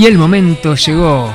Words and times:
Y 0.00 0.06
el 0.06 0.16
momento 0.16 0.76
llegó. 0.76 1.30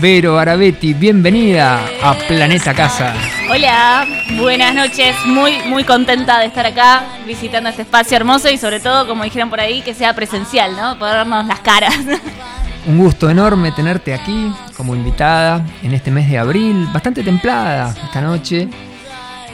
Vero 0.00 0.36
Arabetti, 0.36 0.94
bienvenida 0.94 1.78
a 2.02 2.14
Planeta 2.14 2.74
Casa. 2.74 3.14
Hola, 3.48 4.04
buenas 4.36 4.74
noches. 4.74 5.14
Muy, 5.26 5.62
muy 5.68 5.84
contenta 5.84 6.40
de 6.40 6.46
estar 6.46 6.66
acá 6.66 7.04
visitando 7.24 7.70
este 7.70 7.82
espacio 7.82 8.16
hermoso 8.16 8.50
y 8.50 8.58
sobre 8.58 8.80
todo, 8.80 9.06
como 9.06 9.22
dijeron 9.22 9.48
por 9.48 9.60
ahí, 9.60 9.80
que 9.82 9.94
sea 9.94 10.12
presencial, 10.12 10.74
¿no? 10.74 10.98
Poder 10.98 11.18
vernos 11.18 11.46
las 11.46 11.60
caras. 11.60 11.94
Un 12.88 12.98
gusto 12.98 13.30
enorme 13.30 13.70
tenerte 13.70 14.12
aquí 14.12 14.52
como 14.76 14.96
invitada 14.96 15.64
en 15.80 15.94
este 15.94 16.10
mes 16.10 16.28
de 16.28 16.36
abril, 16.36 16.88
bastante 16.92 17.22
templada 17.22 17.94
esta 18.02 18.20
noche, 18.20 18.68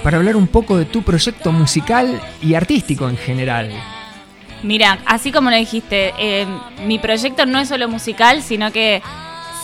para 0.02 0.16
hablar 0.16 0.34
un 0.34 0.46
poco 0.46 0.78
de 0.78 0.86
tu 0.86 1.02
proyecto 1.02 1.52
musical 1.52 2.18
y 2.40 2.54
artístico 2.54 3.06
en 3.06 3.18
general. 3.18 3.70
Mira, 4.62 4.98
así 5.06 5.32
como 5.32 5.50
lo 5.50 5.56
dijiste, 5.56 6.12
eh, 6.18 6.46
mi 6.84 6.98
proyecto 6.98 7.46
no 7.46 7.58
es 7.58 7.68
solo 7.68 7.88
musical, 7.88 8.42
sino 8.42 8.72
que 8.72 9.02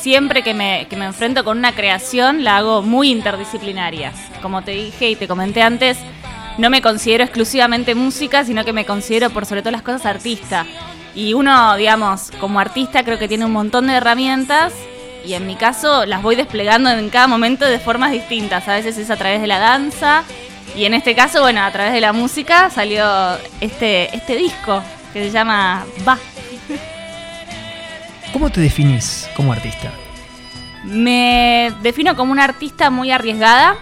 siempre 0.00 0.42
que 0.42 0.54
me, 0.54 0.86
que 0.88 0.96
me 0.96 1.06
enfrento 1.06 1.44
con 1.44 1.58
una 1.58 1.72
creación 1.72 2.44
la 2.44 2.58
hago 2.58 2.82
muy 2.82 3.10
interdisciplinaria. 3.10 4.12
Como 4.42 4.62
te 4.62 4.72
dije 4.72 5.10
y 5.10 5.16
te 5.16 5.28
comenté 5.28 5.62
antes, 5.62 5.98
no 6.58 6.70
me 6.70 6.82
considero 6.82 7.24
exclusivamente 7.24 7.94
música, 7.94 8.44
sino 8.44 8.64
que 8.64 8.72
me 8.72 8.84
considero 8.84 9.30
por 9.30 9.46
sobre 9.46 9.62
todas 9.62 9.72
las 9.72 9.82
cosas 9.82 10.06
artista. 10.06 10.66
Y 11.14 11.34
uno, 11.34 11.76
digamos, 11.76 12.30
como 12.40 12.60
artista 12.60 13.04
creo 13.04 13.18
que 13.18 13.28
tiene 13.28 13.44
un 13.44 13.52
montón 13.52 13.86
de 13.86 13.94
herramientas 13.94 14.72
y 15.24 15.34
en 15.34 15.46
mi 15.46 15.56
caso 15.56 16.04
las 16.04 16.22
voy 16.22 16.36
desplegando 16.36 16.90
en 16.90 17.08
cada 17.10 17.26
momento 17.26 17.64
de 17.64 17.78
formas 17.78 18.12
distintas. 18.12 18.66
A 18.68 18.74
veces 18.74 18.98
es 18.98 19.10
a 19.10 19.16
través 19.16 19.40
de 19.40 19.46
la 19.46 19.58
danza 19.58 20.24
y 20.76 20.84
en 20.84 20.94
este 20.94 21.14
caso, 21.14 21.40
bueno, 21.40 21.62
a 21.62 21.70
través 21.70 21.92
de 21.92 22.00
la 22.00 22.12
música 22.12 22.70
salió 22.70 23.04
este, 23.60 24.14
este 24.14 24.36
disco 24.36 24.82
que 25.12 25.24
se 25.24 25.30
llama 25.30 25.84
Va. 26.06 26.18
¿Cómo 28.32 28.50
te 28.50 28.60
definís 28.60 29.28
como 29.36 29.52
artista? 29.52 29.90
Me 30.84 31.72
defino 31.82 32.16
como 32.16 32.32
una 32.32 32.44
artista 32.44 32.90
muy 32.90 33.10
arriesgada 33.10 33.76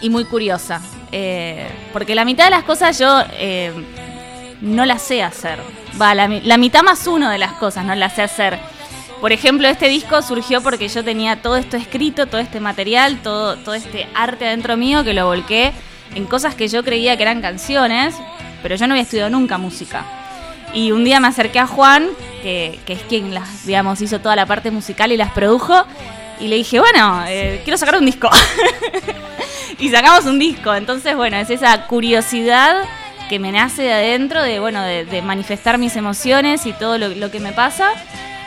y 0.00 0.10
muy 0.10 0.24
curiosa. 0.24 0.80
Eh, 1.12 1.66
porque 1.92 2.14
la 2.14 2.24
mitad 2.24 2.44
de 2.44 2.50
las 2.50 2.64
cosas 2.64 2.98
yo 2.98 3.22
eh, 3.34 3.72
no 4.60 4.84
las 4.84 5.02
sé 5.02 5.22
hacer. 5.22 5.60
Va, 6.00 6.14
la, 6.14 6.28
la 6.28 6.58
mitad 6.58 6.82
más 6.82 7.06
uno 7.06 7.30
de 7.30 7.38
las 7.38 7.52
cosas 7.54 7.84
no 7.84 7.94
las 7.94 8.14
sé 8.14 8.22
hacer. 8.22 8.58
Por 9.20 9.32
ejemplo, 9.32 9.66
este 9.66 9.88
disco 9.88 10.22
surgió 10.22 10.60
porque 10.60 10.88
yo 10.88 11.02
tenía 11.02 11.42
todo 11.42 11.56
esto 11.56 11.76
escrito, 11.76 12.26
todo 12.26 12.40
este 12.40 12.60
material, 12.60 13.18
todo, 13.20 13.56
todo 13.56 13.74
este 13.74 14.06
arte 14.14 14.46
adentro 14.46 14.76
mío 14.76 15.02
que 15.02 15.12
lo 15.12 15.26
volqué 15.26 15.72
en 16.14 16.24
cosas 16.26 16.54
que 16.54 16.68
yo 16.68 16.84
creía 16.84 17.16
que 17.16 17.24
eran 17.24 17.42
canciones, 17.42 18.14
pero 18.62 18.76
yo 18.76 18.86
no 18.86 18.94
había 18.94 19.02
estudiado 19.02 19.28
nunca 19.28 19.58
música. 19.58 20.04
Y 20.72 20.92
un 20.92 21.02
día 21.02 21.18
me 21.18 21.26
acerqué 21.26 21.58
a 21.58 21.66
Juan, 21.66 22.08
que, 22.42 22.78
es 22.86 23.02
quien 23.08 23.34
las, 23.34 23.66
digamos, 23.66 24.00
hizo 24.00 24.20
toda 24.20 24.36
la 24.36 24.46
parte 24.46 24.70
musical 24.70 25.10
y 25.10 25.16
las 25.16 25.32
produjo, 25.32 25.84
y 26.38 26.46
le 26.46 26.54
dije, 26.54 26.78
bueno, 26.78 27.24
eh, 27.26 27.60
quiero 27.64 27.76
sacar 27.76 27.98
un 27.98 28.06
disco. 28.06 28.30
y 29.80 29.88
sacamos 29.88 30.26
un 30.26 30.38
disco. 30.38 30.72
Entonces, 30.72 31.16
bueno, 31.16 31.36
es 31.38 31.50
esa 31.50 31.86
curiosidad 31.86 32.84
que 33.28 33.40
me 33.40 33.50
nace 33.50 33.82
de 33.82 33.92
adentro, 33.92 34.42
de, 34.42 34.60
bueno, 34.60 34.82
de, 34.82 35.22
manifestar 35.22 35.76
mis 35.78 35.96
emociones 35.96 36.66
y 36.66 36.72
todo 36.72 36.98
lo 36.98 37.30
que 37.30 37.40
me 37.40 37.52
pasa, 37.52 37.90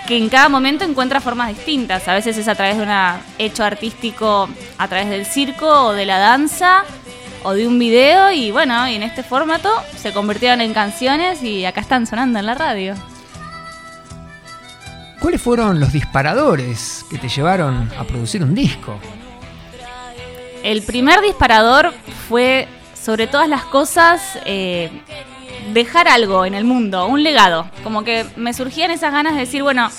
que 0.07 0.17
en 0.17 0.29
cada 0.29 0.50
momento 0.50 0.84
encuentra 0.84 1.22
formas 1.22 1.50
distintas. 1.50 2.07
A 2.07 2.13
veces 2.13 2.38
es 2.38 2.47
a 2.47 2.56
través 2.56 2.78
de 2.78 2.84
un 2.84 2.89
hecho 3.38 3.63
artístico, 3.63 4.50
a 4.78 4.88
través 4.88 5.09
del 5.09 5.25
circo 5.25 5.67
o 5.67 5.94
de 5.94 6.06
la 6.06 6.17
danza 6.17 6.84
o 7.44 7.53
de 7.53 7.67
un 7.67 7.79
video 7.79 8.31
y 8.31 8.51
bueno, 8.51 8.88
y 8.88 8.95
en 8.95 9.03
este 9.03 9.23
formato 9.23 9.69
se 9.95 10.13
convirtieron 10.13 10.62
en 10.62 10.73
canciones 10.73 11.44
y 11.44 11.66
acá 11.66 11.81
están 11.81 12.06
sonando 12.06 12.39
en 12.39 12.45
la 12.45 12.56
radio. 12.56 12.95
¿Cuáles 15.19 15.41
fueron 15.41 15.79
los 15.79 15.94
disparadores 15.94 17.06
que 17.09 17.18
te 17.18 17.29
llevaron 17.29 17.91
a 17.97 18.03
producir 18.03 18.44
un 18.44 18.56
disco? 18.56 19.00
El 20.63 20.81
primer 20.83 21.22
disparador 21.22 21.94
fue, 22.28 22.68
sobre 23.00 23.28
todas 23.28 23.47
las 23.47 23.63
cosas, 23.66 24.39
eh, 24.45 24.89
dejar 25.74 26.08
algo 26.08 26.46
en 26.46 26.54
el 26.54 26.64
mundo, 26.64 27.08
un 27.08 27.24
legado. 27.24 27.68
Como 27.84 28.04
que 28.04 28.26
me 28.36 28.54
surgían 28.54 28.92
esas 28.92 29.12
ganas 29.14 29.34
de 29.34 29.42
decir, 29.42 29.64
bueno, 29.64 29.90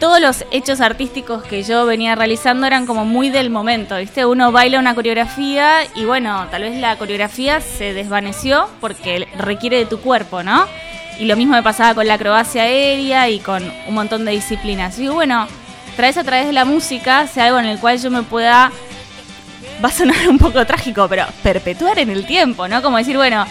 todos 0.00 0.20
los 0.20 0.44
hechos 0.50 0.80
artísticos 0.80 1.44
que 1.44 1.62
yo 1.62 1.86
venía 1.86 2.16
realizando 2.16 2.66
eran 2.66 2.86
como 2.86 3.04
muy 3.04 3.30
del 3.30 3.50
momento, 3.50 3.96
¿viste? 3.98 4.26
Uno 4.26 4.50
baila 4.50 4.80
una 4.80 4.96
coreografía 4.96 5.84
y 5.94 6.04
bueno, 6.04 6.46
tal 6.50 6.62
vez 6.62 6.80
la 6.80 6.96
coreografía 6.96 7.60
se 7.60 7.94
desvaneció 7.94 8.68
porque 8.80 9.28
requiere 9.38 9.78
de 9.78 9.86
tu 9.86 10.00
cuerpo, 10.00 10.42
¿no? 10.42 10.66
Y 11.20 11.26
lo 11.26 11.36
mismo 11.36 11.54
me 11.54 11.62
pasaba 11.62 11.94
con 11.94 12.08
la 12.08 12.14
acrobacia 12.14 12.62
aérea 12.62 13.28
y 13.28 13.38
con 13.38 13.62
un 13.86 13.94
montón 13.94 14.24
de 14.24 14.32
disciplinas. 14.32 14.98
Y 14.98 15.06
bueno, 15.06 15.46
traes 15.94 16.16
a 16.16 16.24
través 16.24 16.46
de 16.46 16.52
la 16.52 16.64
música 16.64 17.28
sea 17.28 17.46
algo 17.46 17.60
en 17.60 17.66
el 17.66 17.78
cual 17.78 17.98
yo 18.00 18.10
me 18.10 18.22
pueda 18.22 18.72
va 19.82 19.88
a 19.88 19.92
sonar 19.92 20.16
un 20.28 20.38
poco 20.38 20.66
trágico, 20.66 21.06
pero 21.08 21.26
perpetuar 21.42 21.98
en 21.98 22.10
el 22.10 22.26
tiempo, 22.26 22.66
¿no? 22.66 22.82
Como 22.82 22.96
decir, 22.96 23.16
bueno, 23.16 23.46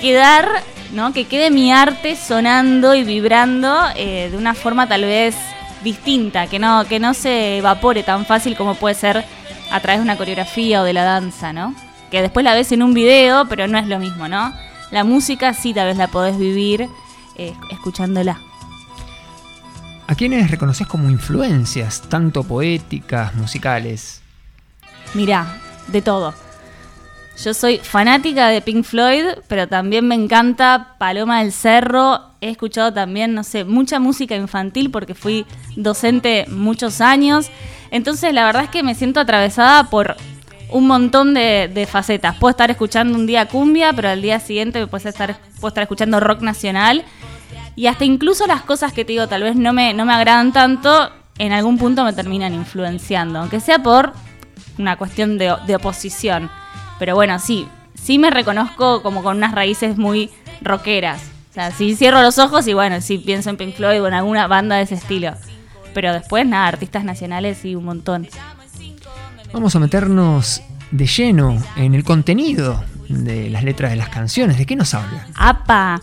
quedar, 0.00 0.48
¿no? 0.92 1.12
Que 1.12 1.26
quede 1.26 1.50
mi 1.50 1.72
arte 1.72 2.16
sonando 2.16 2.94
y 2.94 3.04
vibrando 3.04 3.76
eh, 3.96 4.28
de 4.30 4.36
una 4.36 4.54
forma 4.54 4.88
tal 4.88 5.02
vez 5.02 5.36
distinta, 5.84 6.46
que 6.46 6.58
no, 6.58 6.84
que 6.86 6.98
no 6.98 7.14
se 7.14 7.58
evapore 7.58 8.02
tan 8.02 8.26
fácil 8.26 8.56
como 8.56 8.74
puede 8.74 8.94
ser 8.94 9.24
a 9.70 9.80
través 9.80 10.00
de 10.00 10.04
una 10.04 10.16
coreografía 10.16 10.82
o 10.82 10.84
de 10.84 10.92
la 10.92 11.04
danza, 11.04 11.52
¿no? 11.52 11.74
Que 12.10 12.22
después 12.22 12.44
la 12.44 12.54
ves 12.54 12.72
en 12.72 12.82
un 12.82 12.92
video, 12.92 13.46
pero 13.48 13.68
no 13.68 13.78
es 13.78 13.86
lo 13.86 13.98
mismo, 13.98 14.28
¿no? 14.28 14.52
La 14.90 15.04
música 15.04 15.54
sí 15.54 15.72
tal 15.72 15.86
vez 15.86 15.96
la 15.96 16.08
podés 16.08 16.36
vivir 16.36 16.88
eh, 17.36 17.54
escuchándola. 17.70 18.38
¿A 20.08 20.14
quiénes 20.16 20.50
reconoces 20.50 20.88
como 20.88 21.08
influencias, 21.08 22.02
tanto 22.08 22.42
poéticas, 22.42 23.34
musicales? 23.36 24.22
Mirá, 25.14 25.56
de 25.86 26.02
todo. 26.02 26.34
Yo 27.42 27.54
soy 27.54 27.78
fanática 27.78 28.48
de 28.48 28.60
Pink 28.60 28.84
Floyd, 28.84 29.24
pero 29.48 29.66
también 29.66 30.06
me 30.06 30.14
encanta 30.14 30.96
Paloma 30.98 31.40
del 31.40 31.52
Cerro. 31.52 32.20
He 32.42 32.50
escuchado 32.50 32.92
también, 32.92 33.32
no 33.34 33.44
sé, 33.44 33.64
mucha 33.64 33.98
música 33.98 34.36
infantil 34.36 34.90
porque 34.90 35.14
fui 35.14 35.46
docente 35.74 36.44
muchos 36.50 37.00
años. 37.00 37.50
Entonces 37.90 38.34
la 38.34 38.44
verdad 38.44 38.64
es 38.64 38.68
que 38.68 38.82
me 38.82 38.94
siento 38.94 39.20
atravesada 39.20 39.84
por 39.84 40.16
un 40.68 40.86
montón 40.86 41.32
de, 41.32 41.88
facetas. 41.90 42.36
Puedo 42.36 42.50
estar 42.50 42.70
escuchando 42.70 43.16
un 43.16 43.26
día 43.26 43.46
cumbia, 43.46 43.94
pero 43.94 44.10
al 44.10 44.20
día 44.20 44.38
siguiente 44.38 44.86
puedo 44.86 45.08
estar, 45.08 45.38
puedo 45.60 45.68
estar 45.68 45.82
escuchando 45.82 46.20
rock 46.20 46.42
nacional. 46.42 47.04
Y 47.74 47.86
hasta 47.86 48.04
incluso 48.04 48.46
las 48.46 48.60
cosas 48.60 48.92
que 48.92 49.06
te 49.06 49.12
digo 49.12 49.28
tal 49.28 49.44
vez 49.44 49.56
no 49.56 49.72
me, 49.72 49.94
no 49.94 50.04
me 50.04 50.12
agradan 50.12 50.52
tanto, 50.52 51.10
en 51.38 51.52
algún 51.52 51.78
punto 51.78 52.04
me 52.04 52.12
terminan 52.12 52.52
influenciando. 52.52 53.38
Aunque 53.38 53.60
sea 53.60 53.82
por 53.82 54.12
una 54.76 54.98
cuestión 54.98 55.38
de 55.38 55.74
oposición. 55.74 56.50
Pero 57.00 57.14
bueno, 57.14 57.38
sí, 57.38 57.66
sí 57.94 58.18
me 58.18 58.30
reconozco 58.30 59.02
como 59.02 59.22
con 59.22 59.38
unas 59.38 59.52
raíces 59.52 59.96
muy 59.96 60.30
rockeras. 60.60 61.22
O 61.50 61.54
sea, 61.54 61.72
sí 61.72 61.96
cierro 61.96 62.20
los 62.20 62.38
ojos 62.38 62.68
y 62.68 62.74
bueno, 62.74 63.00
sí 63.00 63.16
pienso 63.16 63.48
en 63.48 63.56
Pink 63.56 63.74
Floyd 63.74 64.02
o 64.02 64.06
en 64.06 64.12
alguna 64.12 64.46
banda 64.46 64.76
de 64.76 64.82
ese 64.82 64.96
estilo. 64.96 65.32
Pero 65.94 66.12
después, 66.12 66.46
nada, 66.46 66.68
artistas 66.68 67.02
nacionales 67.02 67.64
y 67.64 67.74
un 67.74 67.86
montón. 67.86 68.28
Vamos 69.52 69.74
a 69.74 69.80
meternos 69.80 70.62
de 70.90 71.06
lleno 71.06 71.60
en 71.74 71.94
el 71.94 72.04
contenido 72.04 72.84
de 73.08 73.48
las 73.48 73.64
letras 73.64 73.90
de 73.90 73.96
las 73.96 74.10
canciones. 74.10 74.58
¿De 74.58 74.66
qué 74.66 74.76
nos 74.76 74.92
hablan? 74.92 75.26
¡Apa! 75.34 76.02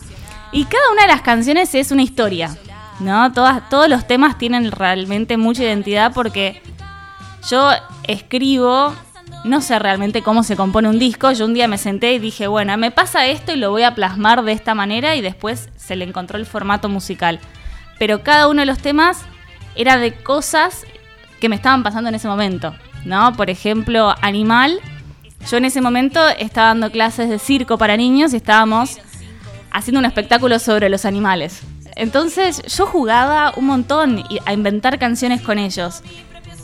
Y 0.50 0.64
cada 0.64 0.90
una 0.92 1.02
de 1.02 1.08
las 1.08 1.22
canciones 1.22 1.74
es 1.76 1.92
una 1.92 2.02
historia, 2.02 2.56
¿no? 2.98 3.32
Todas, 3.32 3.68
todos 3.68 3.88
los 3.88 4.04
temas 4.08 4.36
tienen 4.36 4.72
realmente 4.72 5.36
mucha 5.36 5.62
identidad 5.62 6.12
porque 6.12 6.60
yo 7.48 7.70
escribo, 8.02 8.94
no 9.44 9.60
sé 9.60 9.78
realmente 9.78 10.22
cómo 10.22 10.42
se 10.42 10.56
compone 10.56 10.88
un 10.88 10.98
disco. 10.98 11.32
Yo 11.32 11.44
un 11.44 11.54
día 11.54 11.68
me 11.68 11.78
senté 11.78 12.12
y 12.12 12.18
dije, 12.18 12.46
bueno, 12.46 12.76
me 12.76 12.90
pasa 12.90 13.26
esto 13.26 13.52
y 13.52 13.56
lo 13.56 13.70
voy 13.70 13.82
a 13.82 13.94
plasmar 13.94 14.42
de 14.44 14.52
esta 14.52 14.74
manera 14.74 15.14
y 15.16 15.20
después 15.20 15.68
se 15.76 15.96
le 15.96 16.04
encontró 16.04 16.38
el 16.38 16.46
formato 16.46 16.88
musical. 16.88 17.40
Pero 17.98 18.22
cada 18.22 18.48
uno 18.48 18.60
de 18.60 18.66
los 18.66 18.78
temas 18.78 19.22
era 19.74 19.96
de 19.96 20.14
cosas 20.14 20.84
que 21.40 21.48
me 21.48 21.56
estaban 21.56 21.82
pasando 21.82 22.08
en 22.08 22.16
ese 22.16 22.28
momento, 22.28 22.74
¿no? 23.04 23.32
Por 23.34 23.50
ejemplo, 23.50 24.14
Animal. 24.20 24.80
Yo 25.48 25.56
en 25.56 25.64
ese 25.64 25.80
momento 25.80 26.20
estaba 26.38 26.68
dando 26.68 26.90
clases 26.90 27.28
de 27.28 27.38
circo 27.38 27.78
para 27.78 27.96
niños 27.96 28.32
y 28.32 28.36
estábamos 28.36 28.98
haciendo 29.70 30.00
un 30.00 30.04
espectáculo 30.04 30.58
sobre 30.58 30.88
los 30.88 31.04
animales. 31.04 31.62
Entonces 31.94 32.62
yo 32.62 32.86
jugaba 32.86 33.52
un 33.56 33.66
montón 33.66 34.22
a 34.44 34.52
inventar 34.52 34.98
canciones 34.98 35.40
con 35.40 35.58
ellos. 35.58 36.02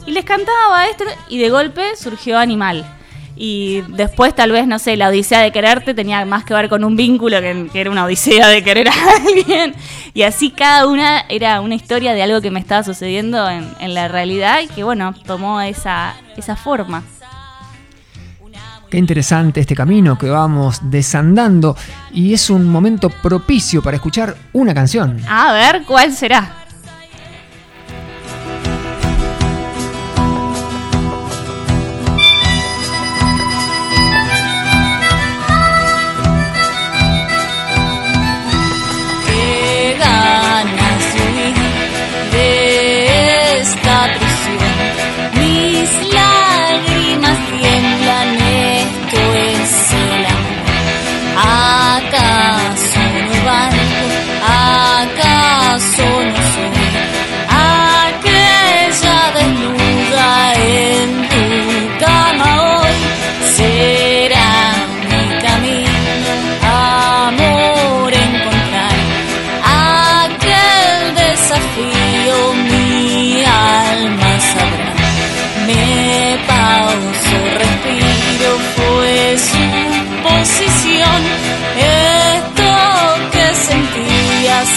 Y 0.06 0.12
les 0.12 0.24
cantaba 0.24 0.86
esto 0.88 1.04
y 1.28 1.38
de 1.38 1.50
golpe 1.50 1.96
surgió 1.96 2.38
Animal. 2.38 2.84
Y 3.36 3.80
después 3.88 4.34
tal 4.34 4.52
vez, 4.52 4.66
no 4.66 4.78
sé, 4.78 4.96
la 4.96 5.08
odisea 5.08 5.40
de 5.40 5.50
quererte 5.50 5.92
tenía 5.92 6.24
más 6.24 6.44
que 6.44 6.54
ver 6.54 6.68
con 6.68 6.84
un 6.84 6.94
vínculo 6.94 7.40
que, 7.40 7.68
que 7.72 7.80
era 7.80 7.90
una 7.90 8.04
odisea 8.04 8.46
de 8.48 8.62
querer 8.62 8.88
a 8.88 8.92
alguien. 9.26 9.74
Y 10.12 10.22
así 10.22 10.50
cada 10.50 10.86
una 10.86 11.20
era 11.28 11.60
una 11.60 11.74
historia 11.74 12.12
de 12.12 12.22
algo 12.22 12.40
que 12.40 12.50
me 12.50 12.60
estaba 12.60 12.84
sucediendo 12.84 13.48
en, 13.48 13.68
en 13.80 13.94
la 13.94 14.06
realidad 14.06 14.60
y 14.60 14.68
que 14.68 14.84
bueno, 14.84 15.14
tomó 15.26 15.60
esa, 15.60 16.14
esa 16.36 16.54
forma. 16.54 17.02
Qué 18.88 18.98
interesante 18.98 19.60
este 19.60 19.74
camino 19.74 20.16
que 20.16 20.30
vamos 20.30 20.78
desandando 20.82 21.76
y 22.12 22.32
es 22.32 22.48
un 22.48 22.68
momento 22.68 23.10
propicio 23.10 23.82
para 23.82 23.96
escuchar 23.96 24.36
una 24.52 24.72
canción. 24.72 25.20
A 25.28 25.52
ver, 25.52 25.82
¿cuál 25.84 26.12
será? 26.12 26.63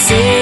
Sentía 0.08 0.37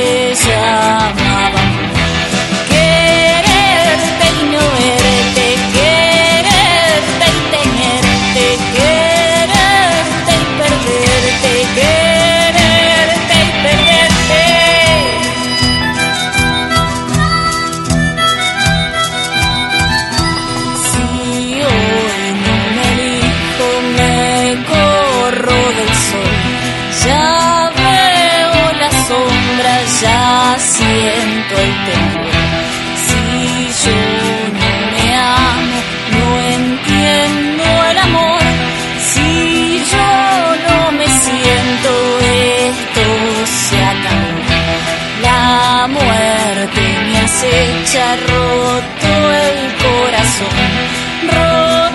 acecha, 47.36 48.16
roto 48.16 49.32
el 49.32 49.74
corazón. 49.84 51.85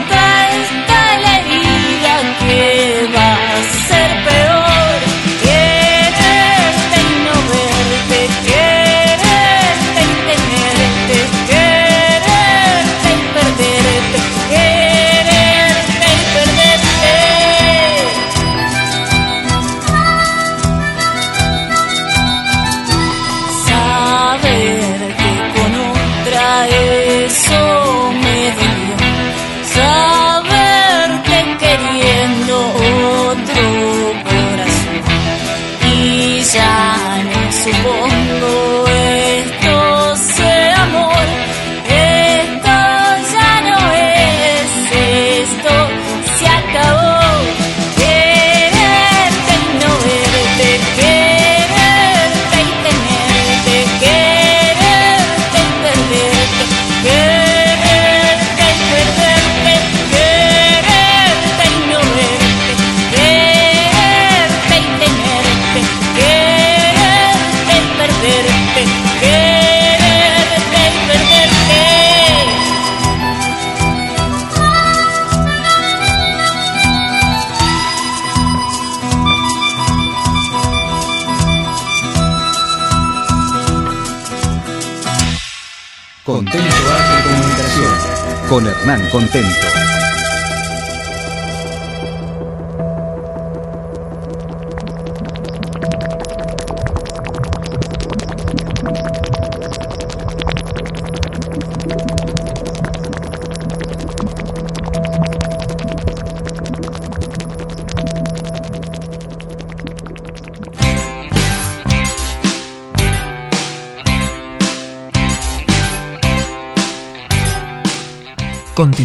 Hernán 88.81 89.07
Contento. 89.11 90.00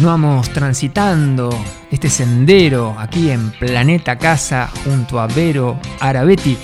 Continuamos 0.07 0.49
transitando 0.51 1.49
este 1.91 2.09
sendero 2.09 2.95
aquí 2.97 3.29
en 3.29 3.51
Planeta 3.51 4.17
Casa 4.17 4.69
junto 4.85 5.19
a 5.19 5.27
Vero 5.27 5.77
Arabetti. 5.99 6.57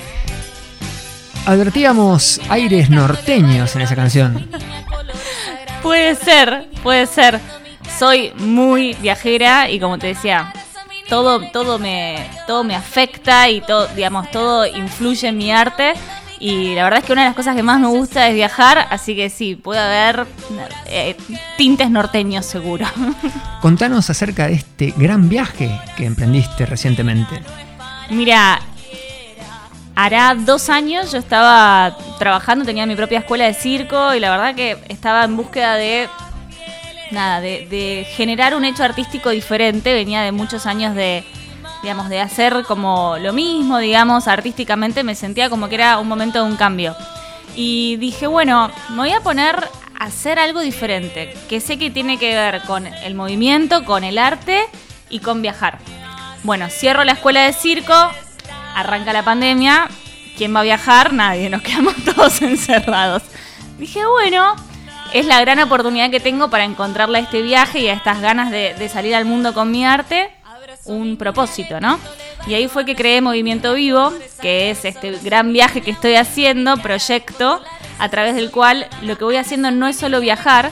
Advertíamos 1.46 2.40
aires 2.48 2.90
norteños 2.90 3.76
en 3.76 3.82
esa 3.82 3.98
canción. 3.98 4.50
Puede 5.82 6.16
ser, 6.16 6.70
puede 6.82 7.06
ser. 7.06 7.42
Soy 8.00 8.32
muy 8.38 8.94
viajera 9.02 9.70
y 9.70 9.78
como 9.78 9.98
te 9.98 10.08
decía, 10.08 10.54
todo, 11.10 11.42
todo 11.52 11.80
me, 11.80 12.26
todo 12.48 12.64
me 12.64 12.78
afecta 12.78 13.50
y 13.50 13.60
todo, 13.60 13.88
digamos, 13.88 14.32
todo 14.32 14.66
influye 14.66 15.28
en 15.28 15.38
mi 15.38 15.52
arte. 15.52 15.96
Y 16.40 16.76
la 16.76 16.84
verdad 16.84 17.00
es 17.00 17.06
que 17.06 17.14
una 17.14 17.22
de 17.24 17.30
las 17.30 17.36
cosas 17.36 17.56
que 17.56 17.64
más 17.64 17.80
me 17.80 17.88
gusta 17.88 18.28
es 18.28 18.36
viajar, 18.36 18.88
así 18.90 19.16
que 19.16 19.30
sí, 19.30 19.56
puede 19.56 19.80
haber 19.80 20.28
eh, 20.88 21.16
tintes 21.58 21.90
norteños 21.90 22.46
seguro. 22.46 22.86
Contanos 23.62 24.10
acerca 24.10 24.48
de 24.48 24.54
este 24.56 24.94
gran 24.98 25.30
viaje 25.30 25.80
que 25.96 26.06
emprendiste 26.06 26.66
recientemente. 26.66 27.42
Mira, 28.10 28.60
hará 29.96 30.36
dos 30.36 30.70
años 30.70 31.12
yo 31.12 31.18
estaba 31.18 31.96
trabajando, 32.20 32.66
tenía 32.66 32.86
mi 32.86 32.96
propia 32.96 33.20
escuela 33.20 33.46
de 33.46 33.54
circo 33.54 34.14
y 34.14 34.20
la 34.20 34.32
verdad 34.32 34.56
que 34.56 34.78
estaba 34.90 35.24
en 35.24 35.38
búsqueda 35.38 35.76
de 35.76 36.10
nada, 37.12 37.42
de, 37.42 37.68
de 37.70 38.06
generar 38.16 38.56
un 38.56 38.66
hecho 38.66 38.84
artístico 38.84 39.30
diferente. 39.30 39.94
Venía 39.94 40.22
de 40.24 40.32
muchos 40.32 40.66
años 40.66 40.96
de, 40.96 41.24
digamos, 41.84 42.08
de 42.08 42.22
hacer 42.22 42.64
como 42.66 43.18
lo 43.20 43.34
mismo, 43.34 43.78
digamos, 43.78 44.30
artísticamente. 44.30 45.04
Me 45.04 45.16
sentía 45.16 45.50
como 45.50 45.68
que 45.68 45.76
era 45.76 46.00
un 46.00 46.08
momento 46.08 46.44
de 46.44 46.50
un 46.50 46.56
cambio. 46.56 46.96
Y 47.56 47.98
dije, 47.98 48.26
bueno, 48.26 48.72
me 48.90 48.96
voy 48.96 49.12
a 49.12 49.20
poner 49.20 49.68
a 50.00 50.06
hacer 50.06 50.40
algo 50.40 50.62
diferente, 50.62 51.36
que 51.50 51.60
sé 51.60 51.78
que 51.78 51.92
tiene 51.92 52.18
que 52.18 52.34
ver 52.34 52.62
con 52.64 52.88
el 52.88 53.14
movimiento, 53.16 53.84
con 53.84 54.06
el 54.06 54.18
arte 54.18 54.64
y 55.10 55.20
con 55.20 55.42
viajar. 55.42 55.78
Bueno, 56.44 56.70
cierro 56.70 57.04
la 57.04 57.12
escuela 57.12 57.42
de 57.42 57.54
circo, 57.54 57.94
arranca 58.76 59.14
la 59.14 59.24
pandemia, 59.24 59.90
¿quién 60.38 60.56
va 60.56 60.62
a 60.62 60.64
viajar? 60.64 61.14
Nadie, 61.14 61.50
nos 61.50 61.62
quedamos 61.62 61.96
todos 62.16 62.42
encerrados. 62.42 63.24
Dije, 63.78 64.06
bueno, 64.06 64.56
es 65.14 65.26
la 65.26 65.40
gran 65.42 65.60
oportunidad 65.60 66.10
que 66.10 66.22
tengo 66.22 66.50
para 66.50 66.64
encontrarle 66.64 67.20
a 67.20 67.22
este 67.22 67.42
viaje 67.42 67.80
y 67.80 67.90
a 67.90 67.94
estas 67.94 68.22
ganas 68.22 68.52
de, 68.52 68.74
de 68.74 68.90
salir 68.90 69.16
al 69.16 69.26
mundo 69.26 69.54
con 69.54 69.70
mi 69.70 69.86
arte 69.86 70.32
un 70.86 71.18
propósito, 71.18 71.80
¿no? 71.80 72.00
Y 72.48 72.56
ahí 72.56 72.68
fue 72.68 72.86
que 72.86 72.96
creé 72.96 73.22
Movimiento 73.22 73.74
Vivo, 73.74 74.12
que 74.42 74.70
es 74.70 74.86
este 74.86 75.12
gran 75.24 75.54
viaje 75.54 75.82
que 75.82 75.92
estoy 75.92 76.16
haciendo, 76.16 76.78
proyecto, 76.78 77.62
a 78.00 78.10
través 78.10 78.36
del 78.36 78.52
cual 78.52 78.88
lo 79.02 79.18
que 79.18 79.24
voy 79.24 79.38
haciendo 79.38 79.72
no 79.72 79.88
es 79.88 79.96
solo 79.96 80.20
viajar, 80.20 80.72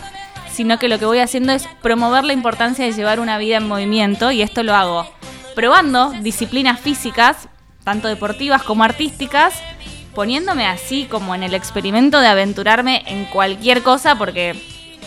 sino 0.51 0.79
que 0.79 0.89
lo 0.89 0.99
que 0.99 1.05
voy 1.05 1.19
haciendo 1.19 1.53
es 1.53 1.67
promover 1.81 2.25
la 2.25 2.33
importancia 2.33 2.83
de 2.85 2.91
llevar 2.91 3.19
una 3.19 3.37
vida 3.37 3.57
en 3.57 3.67
movimiento 3.67 4.31
y 4.31 4.41
esto 4.41 4.63
lo 4.63 4.75
hago 4.75 5.07
probando 5.53 6.11
disciplinas 6.21 6.79
físicas, 6.79 7.47
tanto 7.83 8.07
deportivas 8.07 8.63
como 8.63 8.83
artísticas, 8.83 9.53
poniéndome 10.13 10.65
así 10.65 11.05
como 11.09 11.35
en 11.35 11.43
el 11.43 11.53
experimento 11.53 12.19
de 12.19 12.27
aventurarme 12.27 13.03
en 13.07 13.25
cualquier 13.25 13.81
cosa 13.81 14.17
porque, 14.17 14.55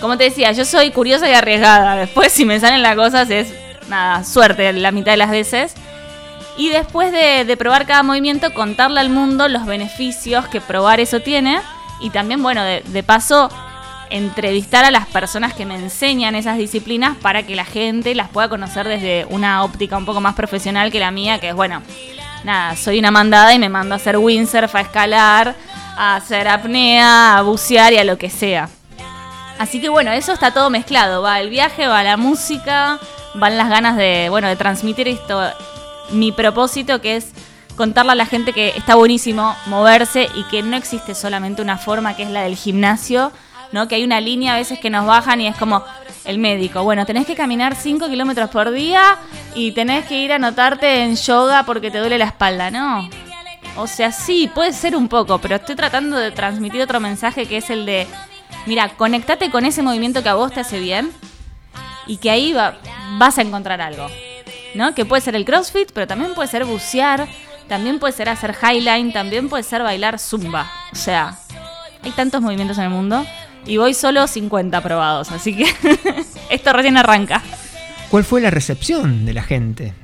como 0.01 0.17
te 0.17 0.25
decía, 0.25 0.53
yo 0.53 0.65
soy 0.65 0.91
curiosa 0.91 1.29
y 1.29 1.35
arriesgada. 1.35 1.97
Después 1.97 2.33
si 2.33 2.45
me 2.45 2.61
salen 2.61 2.83
las 2.83 2.97
cosas 2.97 3.31
es, 3.31 3.53
nada, 3.89 4.25
suerte 4.25 4.73
la 4.73 4.91
mitad 4.91 5.13
de 5.13 5.17
las 5.17 5.31
veces. 5.31 5.75
Y 6.57 6.69
después 6.69 7.11
de, 7.11 7.57
probar 7.57 7.87
cada 7.87 8.03
movimiento, 8.03 8.55
contarle 8.55 9.01
al 9.01 9.11
mundo 9.11 9.49
los 9.49 9.67
beneficios 9.67 10.47
que 10.49 10.61
probar 10.61 11.01
eso 11.01 11.21
tiene. 11.21 11.61
Y 12.01 12.11
también, 12.11 12.43
bueno, 12.43 12.63
de, 12.63 12.83
de 12.87 13.03
paso, 13.03 13.51
entrevistar 14.11 14.85
a 14.85 14.91
las 14.91 15.07
personas 15.07 15.55
que 15.55 15.67
me 15.67 15.75
enseñan 15.75 16.35
esas 16.35 16.59
disciplinas 16.59 17.17
para 17.17 17.43
que 17.43 17.57
la 17.57 17.65
gente 17.65 18.15
las 18.15 18.29
pueda 18.29 18.49
conocer 18.49 18.87
desde 18.87 19.27
una 19.31 19.65
óptica 19.65 19.97
un 19.97 20.05
poco 20.05 20.21
más 20.21 20.35
profesional 20.35 20.93
que 20.93 21.01
la 21.01 21.11
mía, 21.11 21.41
que 21.41 21.49
es, 21.49 21.55
bueno, 21.55 21.83
nada, 22.45 22.77
soy 22.77 22.99
una 22.99 23.11
mandada 23.11 23.53
y 23.55 23.59
me 23.59 23.69
mando 23.69 23.95
a 23.95 23.97
hacer 23.97 24.19
windsurf, 24.19 24.75
a 24.75 24.81
escalar, 24.81 25.57
a 25.97 26.17
hacer 26.17 26.47
apnea, 26.47 27.39
a 27.39 27.43
bucear 27.43 27.93
y 27.93 27.99
a 27.99 28.05
lo 28.05 28.19
que 28.19 28.31
sea. 28.31 28.69
Así 29.59 29.81
que 29.81 29.89
bueno, 29.89 30.13
eso 30.13 30.33
está 30.33 30.53
todo 30.53 30.71
mezclado. 30.71 31.23
Va 31.23 31.41
el 31.41 31.49
viaje, 31.49 31.87
va 31.87 32.03
la 32.03 32.17
música, 32.17 32.99
van 33.35 33.59
las 33.59 33.69
ganas 33.69 33.97
de, 33.97 34.29
bueno, 34.31 34.49
de 34.49 34.57
transmitir 34.57 35.09
esto, 35.09 35.43
mi 36.11 36.33
propósito 36.33 37.01
que 37.01 37.17
es 37.17 37.33
contarle 37.77 38.13
a 38.13 38.15
la 38.15 38.27
gente 38.27 38.53
que 38.53 38.69
está 38.77 38.95
buenísimo 38.95 39.57
moverse 39.67 40.29
y 40.35 40.45
que 40.45 40.63
no 40.63 40.77
existe 40.77 41.15
solamente 41.15 41.63
una 41.63 41.77
forma 41.79 42.15
que 42.15 42.23
es 42.23 42.31
la 42.31 42.43
del 42.43 42.57
gimnasio, 42.57 43.33
¿no? 43.73 43.89
Que 43.89 43.97
hay 43.97 44.05
una 44.05 44.21
línea 44.21 44.55
a 44.55 44.59
veces 44.59 44.79
que 44.79 44.91
nos 44.91 45.07
bajan 45.07 45.41
y 45.41 45.49
es 45.49 45.57
como 45.57 45.83
el 46.25 46.39
médico, 46.39 46.83
bueno, 46.85 47.05
tenés 47.05 47.27
que 47.27 47.35
caminar 47.35 47.75
5 47.75 48.09
kilómetros 48.09 48.49
por 48.51 48.71
día 48.71 49.19
y 49.55 49.73
tenés 49.73 50.07
que 50.07 50.19
ir 50.19 50.33
a 50.33 50.37
anotarte 50.37 51.03
en 51.03 51.17
yoga 51.17 51.65
porque 51.65 51.91
te 51.91 51.99
duele 51.99 52.17
la 52.17 52.27
espalda, 52.27 52.71
¿no? 52.71 53.09
O 53.77 53.87
sea, 53.89 54.13
sí, 54.13 54.49
puede 54.55 54.73
ser 54.73 54.97
un 54.97 55.09
poco, 55.09 55.39
pero 55.39 55.57
estoy 55.57 55.75
tratando 55.75 56.17
de 56.17 56.31
transmitir 56.31 56.81
otro 56.81 57.01
mensaje 57.01 57.47
que 57.47 57.57
es 57.57 57.71
el 57.71 57.85
de, 57.85 58.07
mira, 58.67 58.91
conectate 58.91 59.51
con 59.51 59.65
ese 59.65 59.83
movimiento 59.83 60.23
que 60.23 60.29
a 60.29 60.35
vos 60.35 60.53
te 60.53 60.61
hace 60.61 60.79
bien 60.79 61.11
y 62.07 62.17
que 62.19 62.31
ahí 62.31 62.53
va- 62.53 62.77
vas 63.19 63.39
a 63.39 63.43
encontrar 63.43 63.81
algo, 63.81 64.09
¿no? 64.75 64.95
Que 64.95 65.05
puede 65.05 65.23
ser 65.23 65.35
el 65.37 65.45
CrossFit, 65.45 65.91
pero 65.93 66.07
también 66.07 66.35
puede 66.35 66.49
ser 66.49 66.65
bucear, 66.65 67.27
también 67.69 67.99
puede 67.99 68.13
ser 68.13 68.29
hacer 68.29 68.55
highline, 68.63 69.13
también 69.13 69.49
puede 69.49 69.63
ser 69.63 69.83
bailar 69.83 70.19
zumba. 70.19 70.71
O 70.93 70.97
sea, 70.97 71.39
hay 72.03 72.11
tantos 72.13 72.41
movimientos 72.43 72.77
en 72.79 72.85
el 72.85 72.91
mundo 72.91 73.25
y 73.67 73.77
voy 73.79 73.95
solo 73.95 74.27
50 74.27 74.81
probados, 74.83 75.31
así 75.33 75.57
que 75.57 75.67
esto 76.51 76.73
recién 76.73 76.97
arranca. 76.97 77.43
¿Cuál 78.11 78.25
fue 78.25 78.41
la 78.41 78.51
recepción 78.51 79.25
de 79.27 79.33
la 79.35 79.43
gente? 79.43 79.95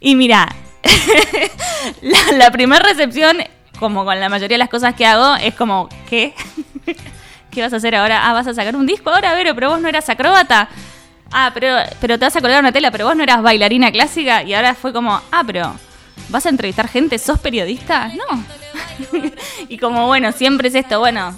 Y 0.00 0.14
mira, 0.14 0.48
la, 2.02 2.18
la 2.36 2.50
primera 2.50 2.82
recepción, 2.84 3.38
como 3.78 4.04
con 4.04 4.18
la 4.20 4.28
mayoría 4.28 4.54
de 4.54 4.58
las 4.58 4.68
cosas 4.68 4.94
que 4.94 5.04
hago, 5.06 5.34
es 5.36 5.54
como, 5.54 5.88
¿qué? 6.08 6.34
¿Qué 7.54 7.62
vas 7.62 7.72
a 7.72 7.76
hacer 7.76 7.94
ahora? 7.94 8.28
Ah, 8.28 8.32
vas 8.32 8.46
a 8.46 8.54
sacar 8.54 8.74
un 8.74 8.86
disco 8.86 9.10
ahora, 9.10 9.34
Vero, 9.34 9.54
pero 9.54 9.70
vos 9.70 9.80
no 9.80 9.88
eras 9.88 10.08
acróbata. 10.08 10.68
Ah, 11.32 11.50
pero, 11.54 11.76
pero 12.00 12.18
te 12.18 12.24
vas 12.24 12.36
a 12.36 12.40
colgar 12.40 12.60
una 12.60 12.72
tela, 12.72 12.90
pero 12.90 13.06
vos 13.06 13.16
no 13.16 13.22
eras 13.22 13.42
bailarina 13.42 13.92
clásica. 13.92 14.42
Y 14.42 14.54
ahora 14.54 14.74
fue 14.74 14.92
como, 14.92 15.20
ah, 15.30 15.42
pero 15.46 15.74
¿vas 16.28 16.46
a 16.46 16.48
entrevistar 16.48 16.88
gente? 16.88 17.18
¿Sos 17.18 17.38
periodista? 17.38 18.08
No. 18.08 18.44
y 19.68 19.78
como, 19.78 20.06
bueno, 20.06 20.32
siempre 20.32 20.68
es 20.68 20.74
esto, 20.74 20.98
bueno, 20.98 21.36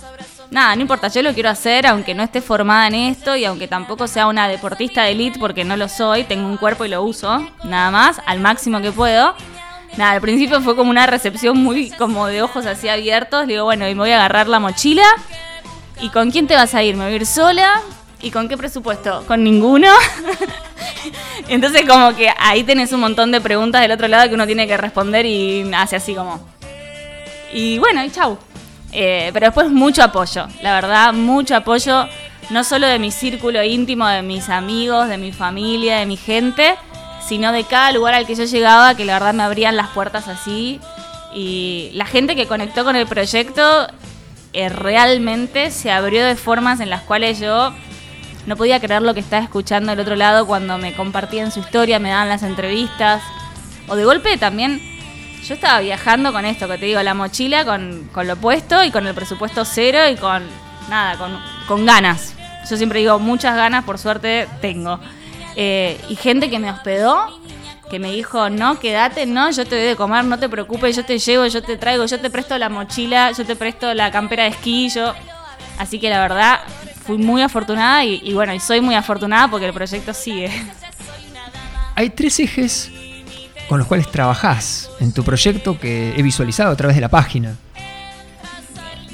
nada, 0.51 0.75
no 0.75 0.83
importa, 0.83 1.09
yo 1.09 1.23
lo 1.23 1.35
quiero 1.35 1.49
hacer 1.49 1.87
aunque 1.87 2.15
no 2.15 2.23
esté 2.23 2.41
formada 2.41 2.87
en 2.89 2.95
esto 2.95 3.37
y 3.37 3.45
aunque 3.45 3.69
tampoco 3.69 4.07
sea 4.07 4.27
una 4.27 4.49
deportista 4.49 5.03
de 5.05 5.13
elite 5.13 5.39
porque 5.39 5.65
no 5.65 5.77
lo 5.77 5.89
soy, 5.89 6.25
tengo 6.25 6.47
un 6.47 6.57
cuerpo 6.57 6.85
y 6.85 6.89
lo 6.89 7.03
uso, 7.03 7.47
nada 7.65 7.91
más, 7.91 8.21
al 8.27 8.41
máximo 8.41 8.81
que 8.81 8.93
puedo. 8.93 9.35
Nada, 9.97 10.13
al 10.13 10.21
principio 10.21 10.61
fue 10.61 10.77
como 10.77 10.91
una 10.91 11.07
recepción 11.07 11.57
muy 11.57 11.91
como 11.91 12.27
de 12.27 12.43
ojos 12.43 12.67
así 12.67 12.89
abiertos, 12.89 13.47
digo, 13.47 13.65
bueno, 13.65 13.89
y 13.89 13.95
me 13.95 14.01
voy 14.01 14.11
a 14.11 14.17
agarrar 14.17 14.47
la 14.47 14.61
mochila. 14.61 15.05
¿Y 16.01 16.11
con 16.11 16.31
quién 16.31 16.47
te 16.47 16.55
vas 16.55 16.75
a 16.75 16.83
ir? 16.83 16.97
¿Me 16.97 17.05
voy 17.05 17.13
a 17.15 17.17
ir 17.17 17.27
sola? 17.27 17.81
¿Y 18.21 18.31
con 18.31 18.49
qué 18.49 18.57
presupuesto? 18.57 19.25
¿Con 19.27 19.43
ninguno? 19.43 19.89
Entonces 21.49 21.85
como 21.89 22.15
que 22.15 22.31
ahí 22.39 22.65
tenés 22.65 22.93
un 22.93 23.01
montón 23.01 23.33
de 23.33 23.41
preguntas 23.41 23.81
del 23.81 23.93
otro 23.93 24.09
lado 24.09 24.29
que 24.29 24.35
uno 24.35 24.47
tiene 24.47 24.67
que 24.67 24.77
responder 24.77 25.25
y 25.27 25.71
hace 25.75 25.97
así 25.97 26.15
como... 26.15 26.41
Y 27.53 27.79
bueno, 27.79 28.05
y 28.05 28.11
chau. 28.11 28.39
Eh, 28.93 29.31
pero 29.33 29.47
después 29.47 29.71
mucho 29.71 30.03
apoyo, 30.03 30.47
la 30.63 30.75
verdad, 30.75 31.13
mucho 31.13 31.57
apoyo, 31.57 32.07
no 32.51 32.65
solo 32.65 32.87
de 32.87 32.99
mi 32.99 33.11
círculo 33.11 33.63
íntimo, 33.63 34.07
de 34.07 34.23
mis 34.23 34.49
amigos, 34.49 35.09
de 35.09 35.19
mi 35.19 35.33
familia, 35.33 35.99
de 35.99 36.07
mi 36.07 36.17
gente, 36.17 36.77
sino 37.27 37.53
de 37.53 37.65
cada 37.65 37.93
lugar 37.93 38.15
al 38.15 38.27
que 38.27 38.35
yo 38.35 38.45
llegaba, 38.45 38.95
que 38.95 39.05
la 39.05 39.15
verdad 39.15 39.35
me 39.35 39.43
abrían 39.43 39.77
las 39.77 39.89
puertas 39.89 40.29
así. 40.29 40.81
Y 41.35 41.91
la 41.95 42.07
gente 42.07 42.37
que 42.37 42.47
conectó 42.47 42.85
con 42.85 42.97
el 42.97 43.07
proyecto 43.07 43.89
eh, 44.53 44.69
realmente 44.69 45.71
se 45.71 45.91
abrió 45.91 46.25
de 46.25 46.37
formas 46.37 46.81
en 46.81 46.91
las 46.91 47.03
cuales 47.03 47.39
yo 47.39 47.73
no 48.47 48.57
podía 48.57 48.81
creer 48.81 49.03
lo 49.03 49.15
que 49.15 49.21
estaba 49.21 49.43
escuchando 49.43 49.91
del 49.91 50.01
otro 50.01 50.17
lado 50.17 50.47
cuando 50.47 50.79
me 50.79 50.95
compartían 50.95 51.51
su 51.51 51.61
historia, 51.61 51.99
me 51.99 52.11
daban 52.11 52.29
las 52.29 52.43
entrevistas. 52.43 53.23
O 53.89 53.97
de 53.97 54.05
golpe 54.05 54.37
también, 54.39 54.81
yo 55.47 55.55
estaba 55.55 55.81
viajando 55.81 56.33
con 56.33 56.45
esto 56.45 56.69
que 56.69 56.79
te 56.79 56.87
digo, 56.87 57.03
la 57.03 57.15
mochila 57.15 57.65
con, 57.65 58.09
con 58.13 58.27
lo 58.27 58.37
puesto 58.37 58.83
y 58.85 58.91
con 58.91 59.07
el 59.07 59.15
presupuesto 59.15 59.65
cero 59.65 60.09
y 60.11 60.17
con 60.17 60.43
nada, 60.89 61.17
con, 61.19 61.39
con 61.67 61.87
ganas. 61.87 62.35
Yo 62.69 62.77
siempre 62.77 63.01
digo, 63.01 63.19
muchas 63.19 63.57
ganas, 63.57 63.85
por 63.85 63.99
suerte 63.99 64.49
tengo. 64.61 64.99
Eh, 65.55 66.01
y 66.09 66.17
gente 66.17 66.51
que 66.51 66.59
me 66.59 66.71
hospedó, 66.71 67.41
que 67.91 67.99
me 67.99 68.11
dijo, 68.13 68.51
no, 68.51 68.79
quédate, 68.81 69.27
no, 69.27 69.51
yo 69.51 69.65
te 69.65 69.77
doy 69.77 69.85
de 69.87 69.97
comer, 69.97 70.25
no 70.25 70.39
te 70.39 70.49
preocupes, 70.49 70.97
yo 70.97 71.05
te 71.05 71.19
llevo, 71.19 71.47
yo 71.47 71.63
te 71.63 71.77
traigo, 71.77 72.05
yo 72.07 72.19
te 72.19 72.31
presto 72.31 72.59
la 72.59 72.69
mochila, 72.69 73.31
yo 73.33 73.45
te 73.47 73.55
presto 73.57 73.95
la 73.95 74.11
campera 74.11 74.45
de 74.45 74.51
esquí, 74.51 74.89
yo... 74.89 75.13
Así 75.79 75.99
que 76.01 76.09
la 76.09 76.21
verdad, 76.21 76.61
fui 77.05 77.19
muy 77.19 77.43
afortunada 77.43 78.03
y, 78.05 78.21
y 78.25 78.33
bueno, 78.33 78.55
y 78.55 78.61
soy 78.61 78.81
muy 78.81 78.95
afortunada 78.95 79.49
porque 79.49 79.67
el 79.67 79.73
proyecto 79.75 80.15
sigue. 80.15 80.51
Hay 81.95 82.11
tres 82.11 82.41
ejes 82.41 82.91
con 83.69 83.79
los 83.79 83.87
cuales 83.87 84.11
trabajás 84.11 84.89
en 85.01 85.13
tu 85.13 85.23
proyecto 85.23 85.79
que 85.79 86.15
he 86.17 86.23
visualizado 86.23 86.71
a 86.73 86.77
través 86.77 86.97
de 86.97 87.03
la 87.03 87.09
página. 87.11 87.57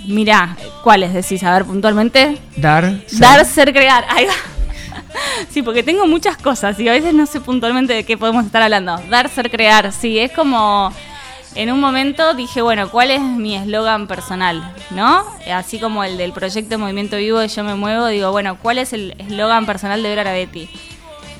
Mirá, 0.06 0.56
¿cuáles 0.82 1.12
decís? 1.14 1.42
A 1.44 1.52
ver, 1.52 1.64
puntualmente. 1.64 2.38
Dar, 2.56 3.00
ser- 3.06 3.18
Dar, 3.20 3.44
ser, 3.44 3.72
crear. 3.72 4.04
Ahí 4.08 4.26
va. 4.26 4.32
Sí, 5.50 5.62
porque 5.62 5.82
tengo 5.82 6.06
muchas 6.06 6.36
cosas 6.36 6.78
y 6.80 6.88
a 6.88 6.92
veces 6.92 7.14
no 7.14 7.26
sé 7.26 7.40
puntualmente 7.40 7.92
de 7.92 8.04
qué 8.04 8.16
podemos 8.16 8.44
estar 8.44 8.62
hablando. 8.62 9.00
Dar, 9.08 9.28
ser, 9.28 9.50
crear. 9.50 9.92
Sí, 9.92 10.18
es 10.18 10.32
como. 10.32 10.92
En 11.54 11.70
un 11.70 11.80
momento 11.80 12.32
dije, 12.32 12.62
bueno, 12.62 12.90
¿cuál 12.90 13.10
es 13.10 13.20
mi 13.20 13.54
eslogan 13.54 14.06
personal? 14.06 14.74
¿No? 14.90 15.22
Así 15.52 15.78
como 15.78 16.02
el 16.02 16.16
del 16.16 16.32
proyecto 16.32 16.78
Movimiento 16.78 17.18
Vivo 17.18 17.40
de 17.40 17.48
Yo 17.48 17.62
Me 17.62 17.74
Muevo, 17.74 18.06
digo, 18.06 18.30
bueno, 18.30 18.56
¿cuál 18.56 18.78
es 18.78 18.94
el 18.94 19.14
eslogan 19.18 19.66
personal 19.66 20.02
de 20.02 20.08
Vera 20.08 20.22
Arabetti? 20.22 20.70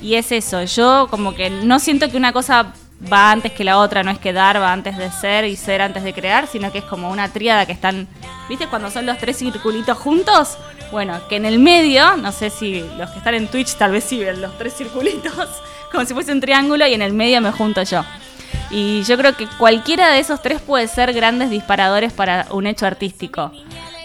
Y 0.03 0.13
es 0.15 0.31
eso, 0.31 0.63
yo 0.65 1.07
como 1.09 1.33
que 1.33 1.49
no 1.49 1.79
siento 1.79 2.11
que 2.11 2.17
una 2.17 2.31
cosa 2.31 2.73
va 3.11 3.31
antes 3.31 3.51
que 3.51 3.63
la 3.63 3.77
otra, 3.77 4.03
no 4.03 4.11
es 4.11 4.19
que 4.19 4.33
dar 4.33 4.61
va 4.61 4.71
antes 4.71 4.97
de 4.97 5.11
ser 5.11 5.45
y 5.45 5.55
ser 5.55 5.81
antes 5.81 6.03
de 6.03 6.13
crear, 6.13 6.47
sino 6.47 6.71
que 6.71 6.79
es 6.79 6.83
como 6.83 7.09
una 7.09 7.29
tríada 7.29 7.65
que 7.65 7.71
están, 7.71 8.07
¿viste? 8.49 8.67
Cuando 8.67 8.89
son 8.89 9.05
los 9.05 9.17
tres 9.17 9.37
circulitos 9.37 9.97
juntos, 9.97 10.57
bueno, 10.91 11.19
que 11.27 11.37
en 11.37 11.45
el 11.45 11.59
medio, 11.59 12.17
no 12.17 12.31
sé 12.31 12.49
si 12.49 12.83
los 12.97 13.09
que 13.09 13.17
están 13.17 13.33
en 13.35 13.47
Twitch 13.47 13.75
tal 13.75 13.91
vez 13.91 14.03
sí 14.03 14.19
ven 14.19 14.41
los 14.41 14.57
tres 14.57 14.75
circulitos, 14.75 15.49
como 15.91 16.05
si 16.05 16.13
fuese 16.13 16.31
un 16.31 16.41
triángulo 16.41 16.85
y 16.87 16.93
en 16.93 17.01
el 17.01 17.13
medio 17.13 17.41
me 17.41 17.51
junto 17.51 17.83
yo. 17.83 18.03
Y 18.69 19.03
yo 19.03 19.17
creo 19.17 19.35
que 19.35 19.47
cualquiera 19.57 20.11
de 20.11 20.19
esos 20.19 20.41
tres 20.41 20.61
puede 20.61 20.87
ser 20.87 21.13
grandes 21.13 21.49
disparadores 21.49 22.13
para 22.13 22.47
un 22.51 22.67
hecho 22.67 22.85
artístico. 22.85 23.51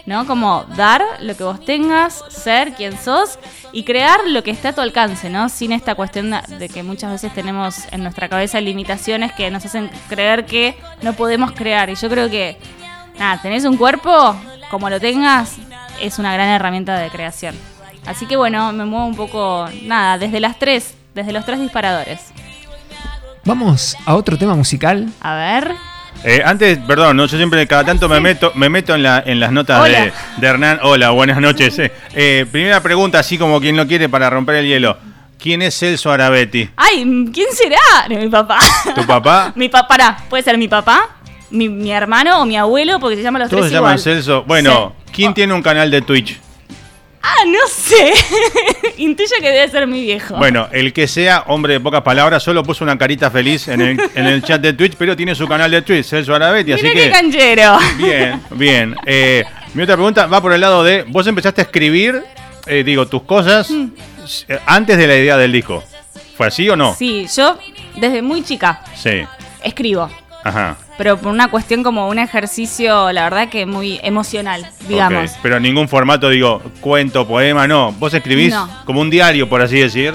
¿No? 0.09 0.25
Como 0.25 0.65
dar 0.75 1.03
lo 1.19 1.37
que 1.37 1.43
vos 1.43 1.63
tengas, 1.63 2.23
ser 2.29 2.73
quien 2.73 2.97
sos 2.97 3.37
y 3.71 3.83
crear 3.83 4.21
lo 4.25 4.41
que 4.41 4.49
está 4.49 4.69
a 4.69 4.73
tu 4.73 4.81
alcance, 4.81 5.29
¿no? 5.29 5.49
Sin 5.49 5.71
esta 5.71 5.93
cuestión 5.93 6.31
de 6.31 6.67
que 6.67 6.81
muchas 6.81 7.11
veces 7.11 7.31
tenemos 7.31 7.83
en 7.91 8.01
nuestra 8.01 8.27
cabeza 8.27 8.59
limitaciones 8.59 9.31
que 9.33 9.51
nos 9.51 9.63
hacen 9.63 9.91
creer 10.07 10.47
que 10.47 10.75
no 11.03 11.13
podemos 11.13 11.51
crear. 11.51 11.91
Y 11.91 11.95
yo 11.95 12.09
creo 12.09 12.27
que, 12.27 12.57
nada, 13.19 13.39
tenés 13.39 13.65
un 13.65 13.77
cuerpo, 13.77 14.35
como 14.71 14.89
lo 14.89 14.99
tengas, 14.99 15.57
es 16.01 16.17
una 16.17 16.33
gran 16.33 16.49
herramienta 16.49 16.97
de 16.97 17.11
creación. 17.11 17.53
Así 18.07 18.25
que 18.25 18.35
bueno, 18.35 18.71
me 18.71 18.85
muevo 18.85 19.05
un 19.05 19.15
poco, 19.15 19.69
nada, 19.83 20.17
desde 20.17 20.39
las 20.39 20.57
tres, 20.57 20.95
desde 21.13 21.33
los 21.33 21.45
tres 21.45 21.59
disparadores. 21.59 22.19
Vamos 23.45 23.95
a 24.07 24.15
otro 24.15 24.39
tema 24.39 24.55
musical. 24.55 25.07
A 25.21 25.35
ver. 25.35 25.75
Eh, 26.23 26.41
antes, 26.45 26.77
perdón, 26.85 27.15
¿no? 27.17 27.25
yo 27.25 27.37
siempre 27.37 27.65
cada 27.65 27.85
tanto 27.85 28.09
me 28.09 28.19
meto, 28.19 28.51
me 28.55 28.69
meto 28.69 28.93
en, 28.93 29.03
la, 29.03 29.23
en 29.25 29.39
las 29.39 29.51
notas 29.51 29.83
de, 29.85 30.11
de 30.37 30.47
Hernán. 30.47 30.79
Hola, 30.83 31.11
buenas 31.11 31.39
noches. 31.39 31.79
eh. 31.79 31.91
Eh, 32.13 32.45
primera 32.51 32.81
pregunta, 32.83 33.19
así 33.19 33.37
como 33.37 33.59
quien 33.61 33.77
lo 33.77 33.87
quiere 33.87 34.09
para 34.09 34.29
romper 34.29 34.55
el 34.55 34.67
hielo. 34.67 34.97
¿Quién 35.41 35.61
es 35.61 35.77
Celso 35.79 36.11
Arabetti? 36.11 36.69
Ay, 36.75 37.29
¿quién 37.33 37.47
será? 37.53 37.77
Mi 38.09 38.27
papá. 38.27 38.59
¿Tu 38.93 39.05
papá? 39.05 39.53
mi 39.55 39.69
papá, 39.69 39.87
pará, 39.87 40.17
puede 40.29 40.43
ser 40.43 40.57
mi 40.57 40.67
papá, 40.67 41.09
mi, 41.49 41.69
mi 41.69 41.91
hermano 41.91 42.41
o 42.41 42.45
mi 42.45 42.57
abuelo, 42.57 42.99
porque 42.99 43.15
se 43.15 43.23
llaman 43.23 43.43
los 43.43 43.49
Todos 43.49 43.61
tres 43.61 43.71
se 43.71 43.75
llaman 43.75 43.93
igual. 43.97 43.99
Celso. 44.03 44.43
Bueno, 44.43 44.93
¿quién 45.13 45.33
tiene 45.33 45.53
un 45.53 45.61
canal 45.61 45.89
de 45.89 46.01
Twitch? 46.01 46.37
Ah, 47.21 47.43
no 47.45 47.59
sé. 47.69 48.13
Intuyo 48.97 49.31
que 49.41 49.49
debe 49.49 49.67
ser 49.69 49.87
mi 49.87 50.01
viejo. 50.01 50.35
Bueno, 50.37 50.67
el 50.71 50.93
que 50.93 51.07
sea, 51.07 51.43
hombre 51.47 51.73
de 51.73 51.79
pocas 51.79 52.01
palabras, 52.01 52.41
solo 52.43 52.63
puso 52.63 52.83
una 52.83 52.97
carita 52.97 53.29
feliz 53.29 53.67
en 53.67 53.81
el, 53.81 53.99
en 54.15 54.25
el 54.25 54.41
chat 54.43 54.61
de 54.61 54.73
Twitch, 54.73 54.95
pero 54.97 55.15
tiene 55.15 55.35
su 55.35 55.47
canal 55.47 55.69
de 55.71 55.81
Twitch, 55.81 56.05
Celso 56.05 56.33
Arabetti, 56.33 56.73
así 56.73 56.83
qué 56.83 56.93
que... 56.93 57.09
canchero. 57.11 57.77
Bien, 57.97 58.41
bien. 58.51 58.95
Eh, 59.05 59.43
mi 59.73 59.83
otra 59.83 59.95
pregunta 59.95 60.27
va 60.27 60.41
por 60.41 60.53
el 60.53 60.61
lado 60.61 60.83
de, 60.83 61.03
vos 61.07 61.27
empezaste 61.27 61.61
a 61.61 61.65
escribir, 61.65 62.23
eh, 62.67 62.83
digo, 62.83 63.07
tus 63.07 63.23
cosas 63.23 63.69
Mm. 63.69 63.87
eh, 64.47 64.59
antes 64.65 64.97
de 64.97 65.07
la 65.07 65.15
idea 65.15 65.37
del 65.37 65.51
disco. 65.51 65.83
¿Fue 66.37 66.47
así 66.47 66.69
o 66.69 66.75
no? 66.77 66.95
Sí, 66.95 67.27
yo 67.35 67.57
desde 67.97 68.21
muy 68.21 68.43
chica 68.43 68.81
Sí. 68.95 69.23
escribo. 69.61 70.09
Ajá. 70.43 70.77
Pero 70.97 71.17
por 71.17 71.31
una 71.31 71.49
cuestión 71.49 71.83
como 71.83 72.07
un 72.07 72.19
ejercicio, 72.19 73.11
la 73.11 73.23
verdad 73.23 73.49
que 73.49 73.65
muy 73.65 73.99
emocional, 74.03 74.65
digamos. 74.87 75.31
Pero 75.41 75.57
en 75.57 75.63
ningún 75.63 75.87
formato, 75.87 76.29
digo, 76.29 76.61
cuento, 76.81 77.27
poema, 77.27 77.67
no. 77.67 77.91
Vos 77.93 78.13
escribís 78.13 78.53
No. 78.53 78.69
como 78.85 79.01
un 79.01 79.09
diario, 79.09 79.47
por 79.49 79.61
así 79.61 79.79
decir. 79.79 80.13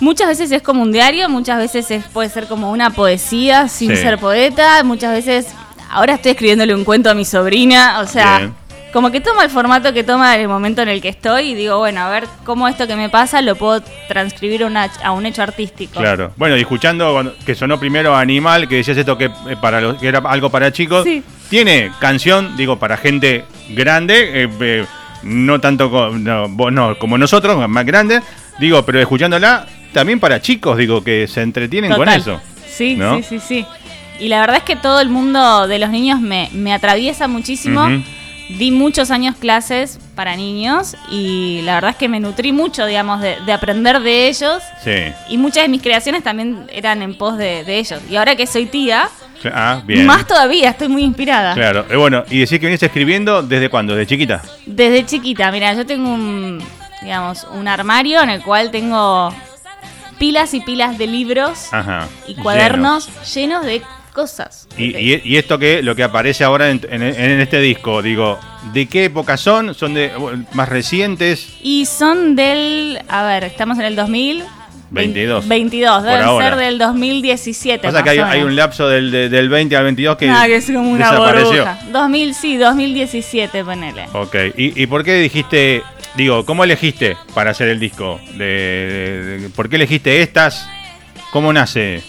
Muchas 0.00 0.28
veces 0.28 0.50
es 0.52 0.62
como 0.62 0.82
un 0.82 0.92
diario, 0.92 1.28
muchas 1.28 1.58
veces 1.58 1.90
es- 1.90 2.04
puede 2.06 2.28
ser 2.28 2.46
como 2.48 2.70
una 2.70 2.90
poesía 2.90 3.68
sin 3.68 3.90
Sí. 3.90 3.96
ser 3.96 4.18
poeta, 4.18 4.82
muchas 4.84 5.12
veces 5.12 5.46
ahora 5.90 6.14
estoy 6.14 6.32
escribiéndole 6.32 6.74
un 6.74 6.84
cuento 6.84 7.10
a 7.10 7.14
mi 7.14 7.24
sobrina, 7.24 8.00
o 8.00 8.06
sea, 8.06 8.38
Bien. 8.38 8.54
Como 8.96 9.10
que 9.12 9.20
toma 9.20 9.44
el 9.44 9.50
formato 9.50 9.92
que 9.92 10.02
toma 10.04 10.34
el 10.36 10.48
momento 10.48 10.80
en 10.80 10.88
el 10.88 11.02
que 11.02 11.10
estoy 11.10 11.50
y 11.50 11.54
digo, 11.54 11.76
bueno, 11.76 12.00
a 12.00 12.08
ver 12.08 12.24
cómo 12.46 12.66
esto 12.66 12.86
que 12.86 12.96
me 12.96 13.10
pasa 13.10 13.42
lo 13.42 13.54
puedo 13.54 13.82
transcribir 14.08 14.62
a, 14.62 14.66
una- 14.68 14.90
a 15.04 15.10
un 15.12 15.26
hecho 15.26 15.42
artístico. 15.42 16.00
Claro. 16.00 16.32
Bueno, 16.36 16.56
y 16.56 16.60
escuchando 16.62 17.12
cuando- 17.12 17.34
que 17.44 17.54
sonó 17.54 17.78
primero 17.78 18.16
Animal, 18.16 18.66
que 18.66 18.76
decías 18.76 18.96
esto 18.96 19.18
que, 19.18 19.26
eh, 19.26 19.56
para 19.60 19.82
los, 19.82 19.98
que 20.00 20.08
era 20.08 20.20
algo 20.20 20.48
para 20.48 20.72
chicos. 20.72 21.04
Sí. 21.04 21.22
Tiene 21.50 21.92
canción, 22.00 22.56
digo, 22.56 22.78
para 22.78 22.96
gente 22.96 23.44
grande, 23.68 24.44
eh, 24.44 24.48
eh, 24.60 24.86
no 25.24 25.60
tanto 25.60 25.90
no, 26.16 26.48
vos 26.48 26.72
no, 26.72 26.96
como 26.98 27.18
nosotros, 27.18 27.68
más 27.68 27.84
grande. 27.84 28.22
Digo, 28.58 28.82
pero 28.86 28.98
escuchándola, 28.98 29.66
también 29.92 30.20
para 30.20 30.40
chicos, 30.40 30.78
digo, 30.78 31.04
que 31.04 31.28
se 31.28 31.42
entretienen 31.42 31.92
con 31.92 32.08
eso. 32.08 32.40
Sí, 32.66 32.96
¿no? 32.96 33.18
sí, 33.18 33.22
sí, 33.24 33.40
sí. 33.40 33.66
Y 34.18 34.28
la 34.28 34.40
verdad 34.40 34.56
es 34.56 34.62
que 34.62 34.76
todo 34.76 35.02
el 35.02 35.10
mundo 35.10 35.68
de 35.68 35.78
los 35.78 35.90
niños 35.90 36.18
me, 36.18 36.48
me 36.54 36.72
atraviesa 36.72 37.28
muchísimo. 37.28 37.82
Ujú. 37.84 38.02
Di 38.48 38.70
muchos 38.70 39.10
años 39.10 39.34
clases 39.36 39.98
para 40.14 40.36
niños 40.36 40.96
y 41.10 41.62
la 41.64 41.74
verdad 41.74 41.90
es 41.90 41.96
que 41.96 42.08
me 42.08 42.20
nutrí 42.20 42.52
mucho, 42.52 42.86
digamos, 42.86 43.20
de, 43.20 43.36
de 43.44 43.52
aprender 43.52 44.00
de 44.00 44.28
ellos. 44.28 44.62
Sí. 44.84 44.92
Y 45.28 45.36
muchas 45.38 45.64
de 45.64 45.68
mis 45.68 45.82
creaciones 45.82 46.22
también 46.22 46.64
eran 46.72 47.02
en 47.02 47.16
pos 47.18 47.36
de, 47.38 47.64
de 47.64 47.78
ellos. 47.78 48.00
Y 48.08 48.14
ahora 48.16 48.36
que 48.36 48.46
soy 48.46 48.66
tía, 48.66 49.08
Ah, 49.52 49.82
bien. 49.84 50.06
más 50.06 50.26
todavía, 50.26 50.70
estoy 50.70 50.88
muy 50.88 51.02
inspirada. 51.04 51.54
Claro. 51.54 51.86
Eh, 51.90 51.96
bueno, 51.96 52.24
y 52.30 52.38
decís 52.40 52.58
que 52.58 52.66
viniste 52.66 52.86
escribiendo 52.86 53.42
desde 53.42 53.68
cuándo, 53.68 53.94
desde 53.94 54.06
chiquita. 54.08 54.42
Desde 54.64 55.04
chiquita, 55.06 55.50
mira, 55.52 55.72
yo 55.74 55.84
tengo 55.84 56.08
un, 56.12 56.62
digamos, 57.02 57.46
un 57.52 57.68
armario 57.68 58.22
en 58.22 58.30
el 58.30 58.42
cual 58.42 58.70
tengo 58.70 59.32
pilas 60.18 60.54
y 60.54 60.60
pilas 60.60 60.98
de 60.98 61.06
libros 61.06 61.72
Ajá. 61.72 62.08
y 62.26 62.34
cuadernos 62.36 63.08
llenos 63.34 63.64
de 63.66 63.82
cosas. 64.16 64.66
Y, 64.78 64.96
y- 64.96 65.20
y 65.22 65.36
esto 65.36 65.58
que 65.58 65.82
lo 65.82 65.94
que 65.94 66.02
aparece 66.02 66.42
ahora 66.42 66.70
en, 66.70 66.80
en- 66.90 67.02
en 67.02 67.40
este 67.40 67.60
disco, 67.60 68.00
digo, 68.00 68.40
¿de 68.72 68.86
qué 68.86 69.04
época 69.04 69.36
son? 69.36 69.74
¿Son 69.74 69.92
de 69.92 70.10
más 70.54 70.68
recientes? 70.70 71.50
Y 71.62 71.84
son 71.84 72.34
del, 72.34 72.98
a 73.08 73.24
ver, 73.24 73.44
estamos 73.44 73.78
en 73.78 73.84
el 73.84 73.94
2000. 73.94 74.42
22. 74.88 75.48
22, 75.48 75.98
Por 75.98 76.06
deben 76.10 76.22
ahora. 76.24 76.48
ser 76.50 76.56
del 76.58 76.78
2017. 76.78 77.88
Pasa 77.88 78.02
que 78.04 78.10
hay, 78.10 78.18
o 78.20 78.24
hay 78.24 78.42
un 78.42 78.54
lapso 78.56 78.88
del, 78.88 79.10
de- 79.10 79.28
del 79.28 79.48
20 79.48 79.76
al 79.76 79.84
22 79.84 80.16
que, 80.16 80.30
Ah, 80.30 80.44
que 80.46 80.56
es 80.56 80.66
como 80.66 80.90
una 80.90 81.10
desapareció. 81.10 81.48
burbuja. 81.50 81.78
2000, 81.92 82.34
sí, 82.34 82.56
2017, 82.56 83.64
ponele. 83.64 84.06
Ok, 84.14 84.34
¿Y, 84.56 84.80
y 84.80 84.86
por 84.86 85.02
qué 85.04 85.16
dijiste, 85.18 85.82
digo, 86.16 86.46
cómo 86.46 86.62
elegiste 86.64 87.16
para 87.34 87.50
hacer 87.50 87.68
el 87.68 87.80
disco? 87.80 88.18
De, 88.34 88.44
de- 88.44 89.38
de- 89.40 89.48
¿Por 89.50 89.68
qué 89.68 89.74
elegiste 89.76 90.22
estas? 90.22 90.68
¿Cómo 91.32 91.52
nace? 91.52 92.02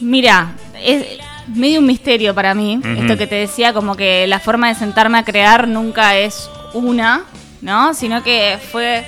Mira, 0.00 0.52
es 0.82 1.04
medio 1.48 1.80
un 1.80 1.86
misterio 1.86 2.34
para 2.34 2.54
mí, 2.54 2.80
esto 2.98 3.16
que 3.16 3.26
te 3.26 3.34
decía, 3.36 3.72
como 3.72 3.96
que 3.96 4.26
la 4.26 4.38
forma 4.40 4.68
de 4.68 4.74
sentarme 4.74 5.18
a 5.18 5.24
crear 5.24 5.66
nunca 5.68 6.16
es 6.16 6.48
una, 6.72 7.24
¿no? 7.60 7.94
Sino 7.94 8.22
que 8.22 8.58
fue 8.70 9.04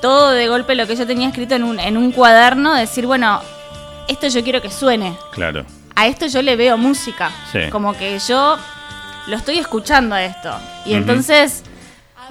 todo 0.00 0.30
de 0.32 0.48
golpe 0.48 0.74
lo 0.74 0.86
que 0.86 0.96
yo 0.96 1.06
tenía 1.06 1.28
escrito 1.28 1.54
en 1.54 1.64
un, 1.64 1.78
en 1.80 1.96
un 1.96 2.12
cuaderno, 2.12 2.74
decir, 2.74 3.06
bueno, 3.06 3.40
esto 4.08 4.28
yo 4.28 4.42
quiero 4.42 4.60
que 4.60 4.70
suene. 4.70 5.16
Claro. 5.32 5.64
a 5.96 6.06
esto 6.06 6.26
yo 6.26 6.42
le 6.42 6.56
veo 6.56 6.76
música. 6.76 7.30
Sí. 7.52 7.60
Como 7.70 7.94
que 7.94 8.18
yo 8.18 8.58
lo 9.28 9.36
estoy 9.36 9.58
escuchando 9.58 10.14
a 10.14 10.22
esto. 10.24 10.50
Y 10.84 10.94
entonces 10.94 11.62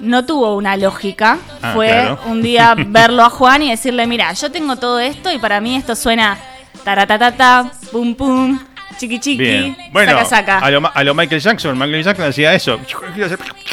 no 0.00 0.24
tuvo 0.24 0.54
una 0.54 0.76
lógica. 0.76 1.38
Ah, 1.62 1.72
Fue 1.74 1.88
claro. 1.88 2.18
un 2.26 2.42
día 2.42 2.74
verlo 2.86 3.24
a 3.24 3.30
Juan 3.30 3.62
y 3.62 3.70
decirle, 3.70 4.06
mira, 4.06 4.32
yo 4.34 4.52
tengo 4.52 4.76
todo 4.76 5.00
esto 5.00 5.32
y 5.32 5.38
para 5.38 5.60
mí 5.60 5.74
esto 5.76 5.96
suena 5.96 6.38
taratatata, 6.84 7.70
pum 7.90 8.14
pum, 8.14 8.58
chiqui 8.98 9.18
chiqui, 9.18 9.36
Bien. 9.42 9.76
Bueno, 9.90 10.12
saca 10.12 10.24
saca. 10.24 10.58
A, 10.58 10.70
lo, 10.70 10.90
a 10.92 11.04
lo 11.04 11.14
Michael 11.14 11.40
Jackson, 11.40 11.76
Michael 11.78 12.04
Jackson 12.04 12.26
hacía 12.28 12.54
eso. 12.54 12.78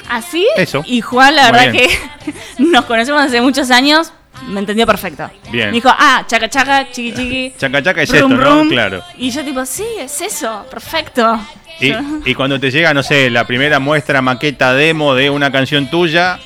Así. 0.10 0.48
Eso. 0.56 0.84
Y 0.86 1.02
Juan, 1.02 1.36
la 1.36 1.44
Muy 1.44 1.52
verdad 1.52 1.72
bien. 1.72 1.88
que 1.90 2.34
nos 2.64 2.86
conocemos 2.86 3.22
hace 3.22 3.42
muchos 3.42 3.70
años, 3.72 4.12
me 4.48 4.60
entendió 4.60 4.86
perfecto. 4.88 5.30
Bien. 5.52 5.68
Me 5.68 5.74
dijo, 5.74 5.90
ah, 5.92 6.24
chaca 6.28 6.50
chaca, 6.50 6.90
chiqui 6.92 7.14
chiqui. 7.14 7.54
Chaca 7.58 7.82
chaca 7.84 8.02
es 8.02 8.10
rum, 8.22 8.32
esto, 8.34 8.64
¿no? 8.64 8.70
Claro. 8.70 9.04
Y 9.18 9.30
yo 9.32 9.44
tipo, 9.44 9.66
sí, 9.66 9.86
es 10.00 10.22
eso, 10.22 10.66
perfecto. 10.70 11.40
Y, 11.80 11.94
y 12.26 12.34
cuando 12.36 12.60
te 12.60 12.72
llega, 12.72 12.94
no 12.94 13.04
sé, 13.04 13.30
la 13.30 13.46
primera 13.46 13.80
muestra, 13.80 14.22
maqueta, 14.22 14.74
demo 14.74 15.14
de 15.16 15.30
una 15.30 15.52
canción 15.52 15.90
tuya, 15.90 16.40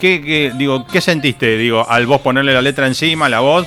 ¿qué, 0.00 0.20
qué- 0.22 0.52
digo, 0.54 0.86
¿qué 0.86 1.00
sentiste? 1.00 1.56
Digo, 1.56 1.86
al 1.88 2.06
vos 2.06 2.20
ponerle 2.20 2.52
la 2.54 2.62
letra 2.62 2.86
encima, 2.86 3.28
la 3.28 3.40
voz, 3.40 3.66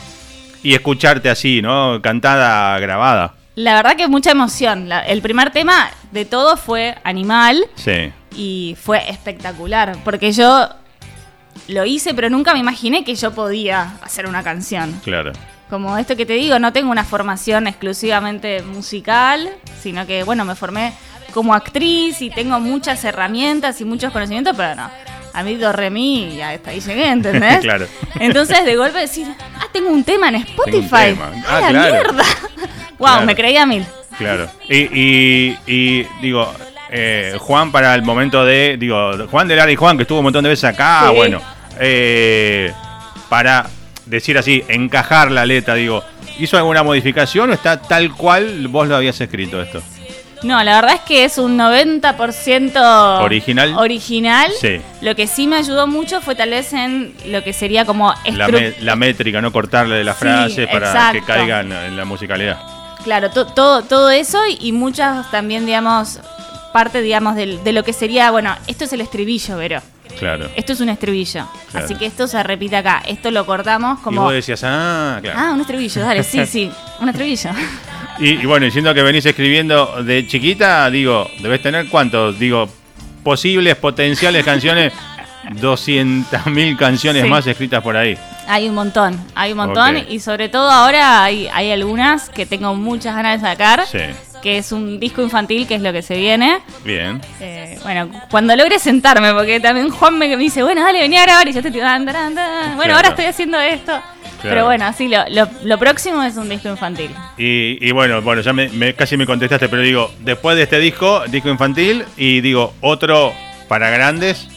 y 0.65 0.73
escucharte 0.73 1.29
así, 1.29 1.61
¿no? 1.61 2.01
Cantada, 2.01 2.77
grabada. 2.79 3.33
La 3.55 3.75
verdad 3.75 3.95
que 3.95 4.07
mucha 4.07 4.31
emoción. 4.31 4.89
La- 4.89 5.01
el 5.01 5.21
primer 5.21 5.51
tema 5.51 5.89
de 6.11 6.25
todo 6.25 6.57
fue 6.57 6.95
Animal 7.03 7.65
Sí, 7.75 8.11
y 8.35 8.75
fue 8.81 9.09
espectacular, 9.09 9.95
porque 10.03 10.31
yo 10.31 10.67
lo 11.67 11.85
hice, 11.85 12.13
pero 12.13 12.29
nunca 12.29 12.53
me 12.53 12.59
imaginé 12.59 13.03
que 13.03 13.15
yo 13.15 13.31
podía 13.33 13.93
hacer 14.01 14.27
una 14.27 14.43
canción. 14.43 14.99
claro. 15.03 15.31
Como 15.69 15.97
esto 15.97 16.15
que 16.15 16.27
te 16.27 16.33
digo, 16.33 16.59
no 16.59 16.71
tengo 16.73 16.91
una 16.91 17.03
formación 17.03 17.65
exclusivamente 17.65 18.61
musical, 18.61 19.49
sino 19.81 20.05
que, 20.05 20.23
bueno, 20.23 20.45
me 20.45 20.53
formé 20.53 20.93
como 21.33 21.55
actriz 21.55 22.21
y 22.21 22.29
tengo 22.29 22.59
muchas 22.59 23.03
herramientas 23.03 23.81
y 23.81 23.85
muchos 23.85 24.11
conocimientos, 24.13 24.53
pero 24.55 24.75
no. 24.75 24.89
A 25.35 25.43
mí 25.43 25.55
do 25.55 25.71
re 25.73 25.89
mi 25.89 26.35
y 26.35 26.41
hasta 26.41 26.71
ahí 26.71 26.79
llegué, 26.79 27.09
¿entendés? 27.09 27.59
Claro. 27.61 27.87
Entonces 28.19 28.63
de 28.65 28.75
golpe 28.75 28.99
decir, 28.99 29.27
ah, 29.59 29.65
tengo 29.71 29.89
un 29.89 30.03
tema 30.03 30.29
en 30.29 30.35
Spotify. 30.35 31.13
tema. 31.13 31.31
¡Ah, 31.47 31.59
la 31.61 31.69
claro. 31.69 31.93
mierda! 31.93 32.23
wow, 32.97 33.07
Claro. 33.09 33.25
me 33.25 33.35
creía 33.35 33.65
mil. 33.65 33.85
Claro. 34.17 34.49
Y, 34.69 34.77
y, 34.77 35.57
y, 35.67 36.07
digo, 36.21 36.51
eh, 36.89 37.35
Juan 37.39 37.71
para 37.71 37.93
el 37.95 38.01
momento 38.03 38.45
de, 38.45 38.77
digo, 38.79 39.27
Juan 39.29 39.47
de 39.47 39.55
Lara 39.57 39.71
y 39.71 39.75
Juan, 39.75 39.97
que 39.97 40.03
estuvo 40.03 40.19
un 40.19 40.23
montón 40.25 40.43
de 40.43 40.49
veces 40.51 40.63
acá, 40.63 41.07
Sí. 41.09 41.15
bueno, 41.15 41.41
eh, 41.79 42.71
para 43.27 43.65
decir 44.05 44.37
así, 44.37 44.63
encajar 44.69 45.31
la 45.31 45.45
letra, 45.45 45.73
digo, 45.75 46.01
¿hizo 46.39 46.55
alguna 46.57 46.83
modificación 46.83 47.49
o 47.49 47.53
está 47.53 47.81
tal 47.81 48.13
cual 48.13 48.67
vos 48.69 48.87
lo 48.87 48.95
habías 48.95 49.19
escrito 49.19 49.61
esto? 49.61 49.81
No, 50.45 50.63
la 50.63 50.75
verdad 50.75 50.93
es 50.95 51.01
que 51.01 51.25
es 51.25 51.37
un 51.39 51.57
90% 51.57 53.21
¿Original? 53.23 53.73
original. 53.77 54.51
Sí. 54.59 54.79
Lo 55.01 55.15
que 55.15 55.25
sí 55.27 55.47
me 55.47 55.55
ayudó 55.57 55.87
mucho 55.87 56.21
fue 56.21 56.35
tal 56.35 56.51
vez 56.51 56.71
en 56.73 57.13
lo 57.25 57.43
que 57.43 57.51
sería 57.51 57.83
como 57.85 58.13
La, 58.31 58.47
me- 58.47 58.75
la 58.81 58.95
métrica, 58.95 59.41
no 59.41 59.51
cortarle 59.51 59.95
de 59.95 60.03
la 60.03 60.13
Sí, 60.13 60.19
frase 60.19 60.67
para 60.67 60.91
que 60.91 61.17
exacto. 61.17 61.25
caiga 61.25 61.61
en, 61.61 61.71
en 61.71 61.97
la 61.97 62.05
musicalidad. 62.05 62.59
Claro, 63.03 63.31
to- 63.31 63.47
todo, 63.47 63.81
todo 63.83 64.09
eso 64.11 64.39
y 64.59 64.71
muchas 64.71 65.29
también, 65.31 65.65
digamos, 65.65 66.19
parte, 66.73 67.01
digamos, 67.01 67.35
del- 67.35 67.63
de, 67.63 67.71
lo 67.73 67.83
que 67.83 67.93
sería, 67.93 68.29
bueno, 68.31 68.55
esto 68.67 68.83
es 68.85 68.93
el 68.93 69.01
estribillo, 69.01 69.57
Vero. 69.57 69.81
Claro. 70.19 70.47
Esto 70.55 70.73
es 70.73 70.79
un 70.79 70.89
estribillo. 70.89 71.45
Claro. 71.71 71.85
Así 71.85 71.95
que 71.95 72.05
esto 72.05 72.27
se 72.27 72.41
repite 72.43 72.75
acá. 72.77 73.01
Esto 73.05 73.31
lo 73.31 73.45
cortamos 73.45 73.99
Y 73.99 74.03
como... 74.03 74.21
vos 74.21 74.33
decías, 74.33 74.61
ah, 74.63 75.17
claro. 75.21 75.39
Ah, 75.41 75.51
un 75.53 75.61
estribillo, 75.61 76.01
dale, 76.01 76.23
sí, 76.23 76.45
sí, 76.45 76.71
un 76.99 77.09
estribillo. 77.09 77.49
Y, 78.19 78.29
y 78.41 78.45
bueno, 78.45 78.65
diciendo 78.65 78.93
que 78.93 79.01
venís 79.03 79.25
escribiendo 79.25 80.03
de 80.03 80.25
chiquita, 80.27 80.89
digo, 80.89 81.29
debes 81.39 81.61
tener 81.61 81.87
cuántos, 81.89 82.37
digo, 82.39 82.69
posibles, 83.23 83.75
potenciales 83.75 84.43
canciones, 84.45 84.93
200.000 85.61 86.77
canciones 86.77 87.23
Sí. 87.23 87.29
más 87.29 87.45
escritas 87.47 87.81
por 87.83 87.95
ahí. 87.97 88.17
Hay 88.47 88.69
un 88.69 88.75
montón, 88.75 89.19
hay 89.33 89.51
un 89.51 89.57
montón 89.57 89.97
y 90.09 90.19
sobre 90.19 90.49
todo 90.49 90.69
ahora 90.69 91.23
hay, 91.23 91.47
hay 91.51 91.71
algunas 91.71 92.29
que 92.29 92.45
tengo 92.45 92.75
muchas 92.75 93.15
ganas 93.15 93.41
de 93.41 93.47
sacar, 93.47 93.85
Sí, 93.87 93.97
que 94.43 94.59
es 94.59 94.71
un 94.71 94.99
disco 94.99 95.23
infantil, 95.23 95.65
que 95.67 95.75
es 95.75 95.81
lo 95.81 95.91
que 95.91 96.03
se 96.03 96.15
viene. 96.15 96.59
bien. 96.83 97.19
Eh, 97.41 97.79
bueno, 97.83 98.09
cuando 98.29 98.55
logre 98.55 98.77
sentarme, 98.77 99.33
porque 99.33 99.59
también 99.59 99.89
Juan 99.89 100.17
me, 100.19 100.27
me 100.29 100.37
dice, 100.37 100.61
bueno, 100.61 100.83
dale, 100.83 100.99
vení 100.99 101.17
a 101.17 101.23
grabar 101.23 101.47
y 101.47 101.53
yo 101.53 101.61
te 101.63 101.71
dando, 101.71 102.11
bueno, 102.13 102.75
Claro. 102.77 102.95
ahora 102.95 103.07
estoy 103.09 103.25
haciendo 103.25 103.59
esto. 103.59 103.99
Pero 104.49 104.65
bueno, 104.65 104.91
sí, 104.93 105.07
lo, 105.07 105.19
lo, 105.29 105.47
lo 105.63 105.77
próximo 105.77 106.23
es 106.23 106.37
un 106.37 106.49
disco 106.49 106.69
infantil. 106.69 107.11
Y, 107.37 107.77
y 107.81 107.91
bueno, 107.91 108.21
bueno, 108.21 108.41
ya 108.41 108.53
me, 108.53 108.69
me- 108.69 108.93
casi 108.93 109.17
me 109.17 109.25
contestaste, 109.25 109.69
pero 109.69 109.81
digo, 109.81 110.11
después 110.19 110.55
de 110.57 110.63
este 110.63 110.79
disco, 110.79 111.23
disco 111.27 111.49
infantil, 111.49 112.05
y 112.17 112.41
digo, 112.41 112.73
otro 112.81 113.33
para 113.67 113.89
grandes, 113.89 114.47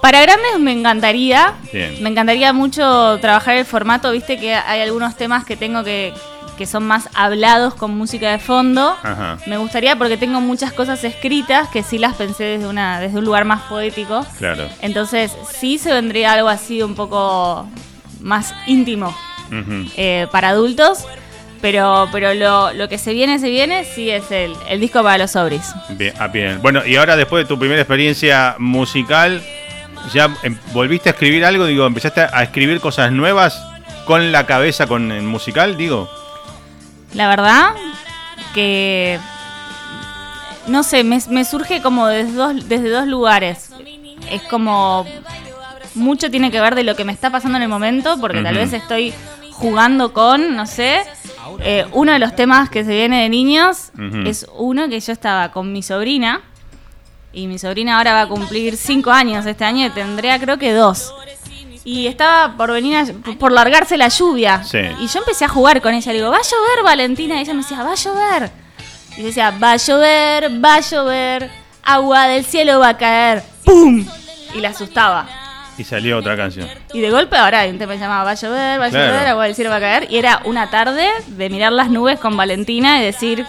Para 0.00 0.20
grandes 0.20 0.58
me 0.58 0.72
encantaría, 0.72 1.54
Bien. 1.72 2.02
me 2.02 2.10
encantaría 2.10 2.52
mucho 2.52 3.18
trabajar 3.20 3.56
el 3.56 3.64
formato, 3.64 4.10
viste 4.12 4.38
que 4.38 4.54
hay 4.54 4.80
algunos 4.80 5.16
temas 5.16 5.44
que 5.44 5.56
tengo 5.56 5.84
que, 5.84 6.12
que 6.58 6.66
son 6.66 6.84
más 6.84 7.08
hablados 7.14 7.74
con 7.74 7.96
música 7.96 8.30
de 8.32 8.38
fondo. 8.40 8.96
Ajá. 9.02 9.38
Me 9.46 9.56
gustaría 9.58 9.94
porque 9.96 10.16
tengo 10.16 10.40
muchas 10.40 10.72
cosas 10.72 11.02
escritas 11.04 11.68
que 11.68 11.82
sí 11.84 11.98
las 11.98 12.14
pensé 12.14 12.42
desde, 12.44 12.66
una, 12.66 12.98
desde 13.00 13.18
un 13.18 13.24
lugar 13.24 13.44
más 13.44 13.62
poético. 13.62 14.26
claro. 14.38 14.68
Entonces 14.80 15.32
sí 15.52 15.78
se 15.78 15.92
vendría 15.92 16.32
algo 16.32 16.48
así 16.48 16.82
un 16.82 16.94
poco 16.96 17.68
más 18.22 18.54
íntimo 18.66 19.14
eh, 19.96 20.26
para 20.32 20.48
adultos. 20.50 21.04
Pero, 21.60 22.08
pero 22.10 22.34
lo, 22.34 22.72
lo 22.72 22.88
que 22.88 22.98
se 22.98 23.12
viene, 23.12 23.38
se 23.38 23.48
viene, 23.48 23.84
sí 23.84 24.10
es 24.10 24.32
el, 24.32 24.56
el 24.68 24.80
disco 24.80 25.00
para 25.04 25.16
los 25.18 25.30
sobris. 25.30 25.72
Bien, 25.90 26.12
ah, 26.18 26.26
bien. 26.26 26.60
Bueno, 26.60 26.84
y 26.84 26.96
ahora 26.96 27.14
después 27.14 27.44
de 27.44 27.48
tu 27.48 27.56
primera 27.56 27.80
experiencia 27.80 28.56
musical, 28.58 29.40
¿ya 30.12 30.28
em- 30.42 30.58
volviste 30.72 31.08
a 31.08 31.12
escribir 31.12 31.44
algo? 31.44 31.64
Digo, 31.66 31.86
¿empezaste 31.86 32.22
a 32.22 32.42
escribir 32.42 32.80
cosas 32.80 33.12
nuevas 33.12 33.62
con 34.06 34.32
la 34.32 34.44
cabeza, 34.44 34.88
con 34.88 35.12
el 35.12 35.22
musical? 35.22 35.76
Digo, 35.76 36.10
La 37.14 37.28
verdad 37.28 37.74
que 38.54 39.20
no 40.66 40.82
sé, 40.82 41.04
me, 41.04 41.20
me 41.30 41.44
surge 41.44 41.80
como 41.80 42.08
desde 42.08 42.32
dos, 42.32 42.68
desde 42.68 42.88
dos 42.90 43.06
lugares. 43.06 43.70
Es 44.30 44.42
como 44.42 45.06
mucho 45.94 46.30
tiene 46.30 46.50
que 46.50 46.60
ver 46.60 46.74
de 46.74 46.82
lo 46.84 46.96
que 46.96 47.04
me 47.04 47.12
está 47.12 47.30
pasando 47.30 47.56
en 47.56 47.62
el 47.62 47.68
momento, 47.68 48.18
porque 48.20 48.42
tal 48.42 48.54
vez 48.54 48.72
estoy 48.72 49.12
jugando 49.52 50.12
con, 50.12 50.56
no 50.56 50.66
sé, 50.66 51.00
eh, 51.60 51.86
uno 51.92 52.12
de 52.12 52.18
los 52.18 52.34
temas 52.34 52.68
que 52.70 52.84
se 52.84 52.90
viene 52.94 53.22
de 53.22 53.28
niños 53.28 53.90
es 54.26 54.46
uno 54.56 54.88
que 54.88 54.98
yo 55.00 55.12
estaba 55.12 55.50
con 55.52 55.72
mi 55.72 55.82
sobrina. 55.82 56.40
Y 57.34 57.46
mi 57.46 57.58
sobrina 57.58 57.96
ahora 57.96 58.12
va 58.12 58.20
a 58.22 58.28
cumplir 58.28 58.76
cinco 58.76 59.10
años 59.10 59.46
este 59.46 59.64
año 59.64 59.86
y 59.86 59.90
tendría 59.90 60.38
creo 60.38 60.58
que 60.58 60.72
dos. 60.74 61.14
Y 61.84 62.06
estaba 62.06 62.56
por 62.56 62.70
venir 62.72 62.96
a- 62.96 63.06
por 63.38 63.50
largarse 63.52 63.96
la 63.96 64.08
lluvia. 64.08 64.62
Sí. 64.62 64.78
Y 65.00 65.06
yo 65.08 65.18
empecé 65.20 65.46
a 65.46 65.48
jugar 65.48 65.80
con 65.80 65.94
ella. 65.94 66.12
Le 66.12 66.18
digo, 66.18 66.30
va 66.30 66.36
a 66.36 66.42
llover, 66.42 66.84
Valentina. 66.84 67.36
Y 67.36 67.40
ella 67.40 67.54
me 67.54 67.62
decía, 67.62 67.82
va 67.82 67.92
a 67.92 67.94
llover. 67.94 68.50
Y 69.16 69.20
yo 69.20 69.26
decía, 69.26 69.50
va 69.50 69.72
a 69.72 69.76
llover, 69.78 70.64
va 70.64 70.74
a 70.74 70.80
llover. 70.80 71.50
Agua 71.82 72.26
del 72.26 72.44
cielo 72.44 72.78
va 72.80 72.90
a 72.90 72.96
caer. 72.98 73.42
¡Pum! 73.64 74.04
Y 74.54 74.60
la 74.60 74.68
asustaba. 74.68 75.26
Y 75.78 75.84
salió 75.84 76.18
otra 76.18 76.36
canción. 76.36 76.68
Y 76.92 77.00
de 77.00 77.10
golpe 77.10 77.36
ahora 77.36 77.60
hay 77.60 77.70
un 77.70 77.78
tema 77.78 77.92
que 77.92 77.98
se 77.98 78.04
llamaba 78.04 78.24
Va 78.24 78.30
a 78.32 78.34
llover, 78.34 78.80
va 78.80 78.86
a 78.86 78.90
Claro. 78.90 79.12
llover, 79.12 79.26
agua 79.28 79.44
del 79.44 79.54
cielo 79.54 79.70
va 79.70 79.76
a 79.76 79.80
caer. 79.80 80.06
Y 80.10 80.18
era 80.18 80.40
una 80.44 80.70
tarde 80.70 81.08
de 81.28 81.50
mirar 81.50 81.72
las 81.72 81.88
nubes 81.90 82.18
con 82.18 82.36
Valentina 82.36 83.00
y 83.00 83.04
decir, 83.04 83.44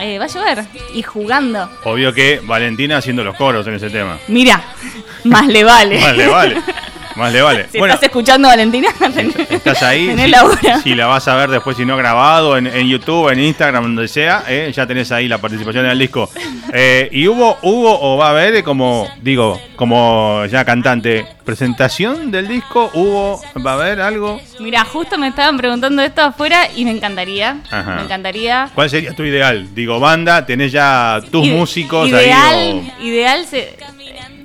eh, 0.00 0.18
va 0.18 0.26
a 0.26 0.28
llover. 0.28 0.64
Y 0.94 1.02
jugando. 1.02 1.68
Obvio 1.84 2.12
que 2.12 2.40
Valentina 2.44 2.98
haciendo 2.98 3.24
los 3.24 3.36
coros 3.36 3.66
en 3.66 3.74
ese 3.74 3.90
tema. 3.90 4.18
Mira, 4.28 4.62
más 5.24 5.46
le 5.46 5.64
vale. 5.64 6.00
Más 6.00 6.16
le 6.16 6.26
vale. 6.28 6.62
Más 7.18 7.32
le 7.32 7.42
vale. 7.42 7.66
Si 7.72 7.78
bueno, 7.78 7.94
estás 7.94 8.08
escuchando, 8.08 8.48
Valentina, 8.48 8.88
estás 9.50 9.82
ahí. 9.82 10.06
tenés 10.06 10.24
si, 10.26 10.30
laburo. 10.30 10.58
si 10.82 10.94
la 10.94 11.06
vas 11.06 11.26
a 11.28 11.34
ver 11.36 11.50
después, 11.50 11.76
si 11.76 11.84
no 11.84 11.96
grabado, 11.96 12.56
en, 12.56 12.66
en 12.66 12.86
YouTube, 12.88 13.28
en 13.30 13.40
Instagram, 13.40 13.82
donde 13.82 14.08
sea, 14.08 14.44
eh, 14.48 14.72
ya 14.74 14.86
tenés 14.86 15.10
ahí 15.12 15.28
la 15.28 15.38
participación 15.38 15.84
en 15.84 15.90
el 15.92 15.98
disco. 15.98 16.30
Eh, 16.72 17.08
y 17.12 17.26
hubo, 17.28 17.58
hubo 17.62 17.98
o 18.00 18.16
va 18.16 18.28
a 18.28 18.30
haber, 18.30 18.54
eh, 18.56 18.62
como 18.62 19.08
digo, 19.20 19.60
como 19.76 20.44
ya 20.46 20.64
cantante, 20.64 21.26
presentación 21.44 22.30
del 22.30 22.46
disco, 22.48 22.90
hubo, 22.94 23.42
va 23.66 23.72
a 23.72 23.74
haber 23.74 24.00
algo. 24.00 24.40
Mira, 24.60 24.84
justo 24.84 25.18
me 25.18 25.28
estaban 25.28 25.56
preguntando 25.56 26.02
esto 26.02 26.22
afuera 26.22 26.68
y 26.74 26.84
me 26.84 26.90
encantaría. 26.92 27.58
Ajá. 27.70 27.96
Me 27.96 28.02
encantaría. 28.02 28.70
¿Cuál 28.74 28.88
sería 28.90 29.12
tu 29.14 29.24
ideal? 29.24 29.74
Digo, 29.74 29.98
banda, 30.00 30.46
tenés 30.46 30.72
ya 30.72 31.20
tus 31.30 31.44
Ide- 31.46 31.54
músicos 31.56 32.08
ideal, 32.08 32.54
ahí. 32.54 32.92
Ideal 33.00 33.46
se- 33.46 33.76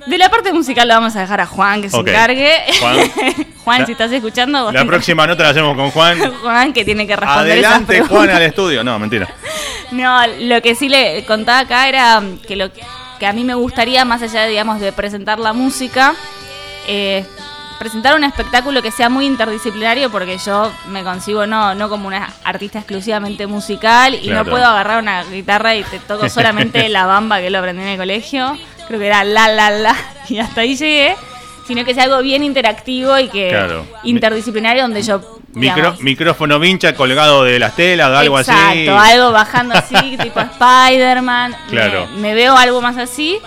De 0.06 0.18
la 0.18 0.28
parte 0.28 0.52
musical 0.52 0.86
lo 0.86 0.94
vamos 0.94 1.16
a 1.16 1.20
dejar 1.20 1.40
a 1.40 1.46
Juan 1.46 1.80
que 1.82 1.88
se 1.90 1.96
encargue. 1.96 2.52
Juan. 2.80 2.96
Juan, 3.64 3.80
La- 3.80 3.86
si 3.86 3.92
estás 3.92 4.12
escuchando, 4.12 4.64
vos 4.64 4.74
La 4.74 4.84
próxima 4.84 5.26
nota 5.26 5.42
la 5.44 5.48
hacemos 5.50 5.74
con 5.76 5.90
Juan. 5.90 6.18
Juan 6.42 6.72
que 6.74 6.84
tiene 6.84 7.06
que 7.06 7.16
responder 7.16 7.58
esas 7.58 7.64
Adelante, 7.72 7.86
preguntas. 7.92 8.16
Juan, 8.18 8.30
al 8.30 8.42
estudio. 8.42 8.84
No, 8.84 8.98
mentira. 8.98 9.28
No, 9.90 10.26
lo 10.40 10.60
que 10.60 10.74
sí 10.74 10.88
le 10.88 11.24
contaba 11.24 11.60
acá 11.60 11.88
era 11.88 12.20
que 12.48 12.56
lo 12.56 12.68
que 12.72 13.26
a 13.26 13.32
mí 13.32 13.44
me 13.44 13.54
gustaría, 13.54 14.04
más 14.04 14.22
allá, 14.22 14.44
digamos, 14.46 14.80
de 14.80 14.90
presentar 14.92 15.38
la 15.38 15.52
música, 15.52 16.14
eh, 16.88 17.24
presentar 17.78 18.16
un 18.16 18.24
espectáculo 18.24 18.82
que 18.82 18.90
sea 18.90 19.08
muy 19.08 19.26
interdisciplinario, 19.26 20.10
porque 20.10 20.38
yo 20.38 20.72
me 20.88 21.04
concibo 21.04 21.46
no, 21.46 21.74
no 21.76 21.88
como 21.88 22.08
una 22.08 22.32
artista 22.44 22.78
exclusivamente 22.80 23.46
musical 23.46 24.14
y 24.14 24.22
Claro. 24.28 24.44
no 24.44 24.50
puedo 24.50 24.64
agarrar 24.66 25.00
una 25.00 25.22
guitarra 25.24 25.74
y 25.76 25.84
te 25.84 25.98
toco 26.00 26.28
solamente 26.28 26.88
la 26.88 27.06
bamba 27.06 27.40
que 27.40 27.50
lo 27.50 27.58
aprendí 27.58 27.82
en 27.82 27.88
el 27.90 27.98
colegio. 27.98 28.58
Creo 28.88 29.00
que 29.00 29.06
era 29.06 29.24
la, 29.24 29.48
la, 29.48 29.70
la, 29.70 29.96
y 30.28 30.38
hasta 30.38 30.60
ahí 30.62 30.76
llegué. 30.76 31.14
Sino 31.66 31.82
que 31.86 31.94
sea 31.94 32.02
algo 32.04 32.20
bien 32.20 32.44
interactivo 32.44 33.18
y 33.18 33.28
que 33.28 33.48
Claro. 33.48 33.86
interdisciplinario 34.02 34.82
donde 34.82 35.00
yo 35.02 35.40
Micro- 35.54 35.96
micrófono 36.00 36.58
vincha 36.58 36.94
colgado 36.94 37.42
de 37.44 37.58
las 37.58 37.74
telas, 37.74 38.10
algo 38.10 38.36
así. 38.36 38.50
Exacto, 38.50 38.98
algo 38.98 39.32
bajando 39.32 39.74
así, 39.74 39.94
tipo 40.22 40.40
Spider-Man. 40.40 41.56
Claro. 41.70 42.06
Me, 42.16 42.20
me 42.20 42.34
veo 42.34 42.54
algo 42.56 42.82
más 42.82 42.98
así. 42.98 43.38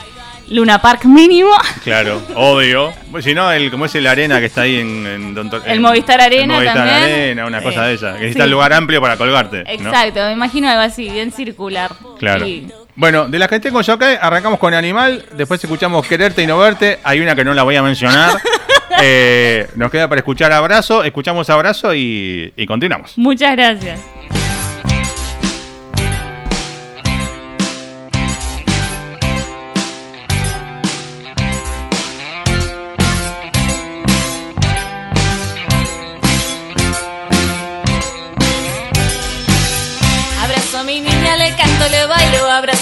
Luna 0.50 0.82
Park 0.82 1.04
mínimo. 1.06 1.52
Claro, 1.84 2.22
obvio. 2.36 2.92
Si 3.22 3.36
no, 3.36 3.52
el, 3.52 3.70
como 3.70 3.86
es 3.86 3.94
el 3.96 4.08
arena 4.08 4.40
que 4.40 4.46
está 4.48 4.62
ahí 4.62 4.80
en, 4.80 5.06
en 5.06 5.36
Don 5.36 5.52
El 5.66 5.74
en- 5.74 5.82
Movistar 5.82 6.20
Arena 6.22 6.58
el 6.58 6.64
Movistar 6.64 6.76
también. 6.88 7.04
Arena, 7.04 7.46
una 7.46 7.62
cosa 7.62 7.86
Eh, 7.86 7.90
de 7.90 7.94
esa. 7.96 8.12
Que 8.14 8.18
sí. 8.18 8.22
necesita 8.24 8.44
el 8.46 8.52
lugar 8.52 8.74
amplio 8.74 9.00
para 9.02 9.18
colgarte. 9.18 9.64
¿no? 9.64 9.70
Exacto, 9.70 10.22
me 10.26 10.32
imagino 10.32 10.70
algo 10.70 10.82
así, 10.82 11.08
bien 11.10 11.32
circular. 11.32 11.92
Claro. 12.18 12.48
Y- 12.48 12.68
Bueno, 12.98 13.28
de 13.28 13.38
las 13.38 13.48
que 13.48 13.60
tengo 13.60 13.80
yo 13.82 13.94
acá, 13.94 14.14
arrancamos 14.20 14.58
con 14.58 14.74
Animal, 14.74 15.24
después 15.38 15.64
escuchamos 15.64 16.06
Quererte 16.08 16.42
y 16.42 16.48
No 16.48 16.58
Verte, 16.58 16.98
hay 17.04 17.20
una 17.20 17.36
que 17.36 17.44
no 17.46 17.54
la 17.54 17.62
voy 17.64 17.76
a 17.78 17.84
mencionar. 17.84 18.42
Eh, 19.00 19.68
nos 19.76 19.92
queda 19.92 20.08
para 20.08 20.20
escuchar 20.20 20.52
Abrazo, 20.52 21.04
escuchamos 21.04 21.48
Abrazo 21.52 21.94
y, 21.94 22.52
y 22.58 22.66
continuamos. 22.66 23.16
Muchas 23.16 23.56
gracias. 23.56 24.00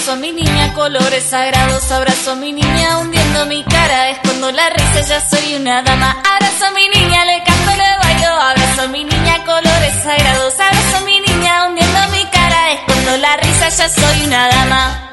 Abrazo 0.06 0.12
a 0.12 0.22
mi 0.22 0.32
niña, 0.32 0.72
colores 0.72 1.24
sagrados, 1.24 1.90
abrazo 1.90 2.30
a 2.30 2.34
mi 2.36 2.52
niña, 2.52 2.98
hundiendo 2.98 3.44
mi 3.46 3.64
cara, 3.64 4.10
escondo 4.10 4.52
la 4.52 4.70
risa, 4.70 5.00
ya 5.00 5.20
soy 5.20 5.56
una 5.56 5.82
dama. 5.82 6.22
Abrazo 6.32 6.66
a 6.66 6.70
mi 6.70 6.88
niña, 6.88 7.24
le 7.24 7.42
canto, 7.42 7.72
le 7.72 7.90
bailo, 8.02 8.28
abrazo 8.28 8.82
a 8.82 8.86
mi 8.86 9.02
niña, 9.02 9.44
colores 9.44 9.94
sagrados. 10.04 10.54
Abrazo 10.60 10.96
a 10.98 11.00
mi 11.00 11.18
niña, 11.18 11.66
hundiendo 11.66 11.98
mi 12.12 12.24
cara, 12.26 12.72
escondo 12.74 13.16
la 13.16 13.36
risa, 13.38 13.68
ya 13.68 13.88
soy 13.88 14.26
una 14.26 14.48
dama. 14.48 15.06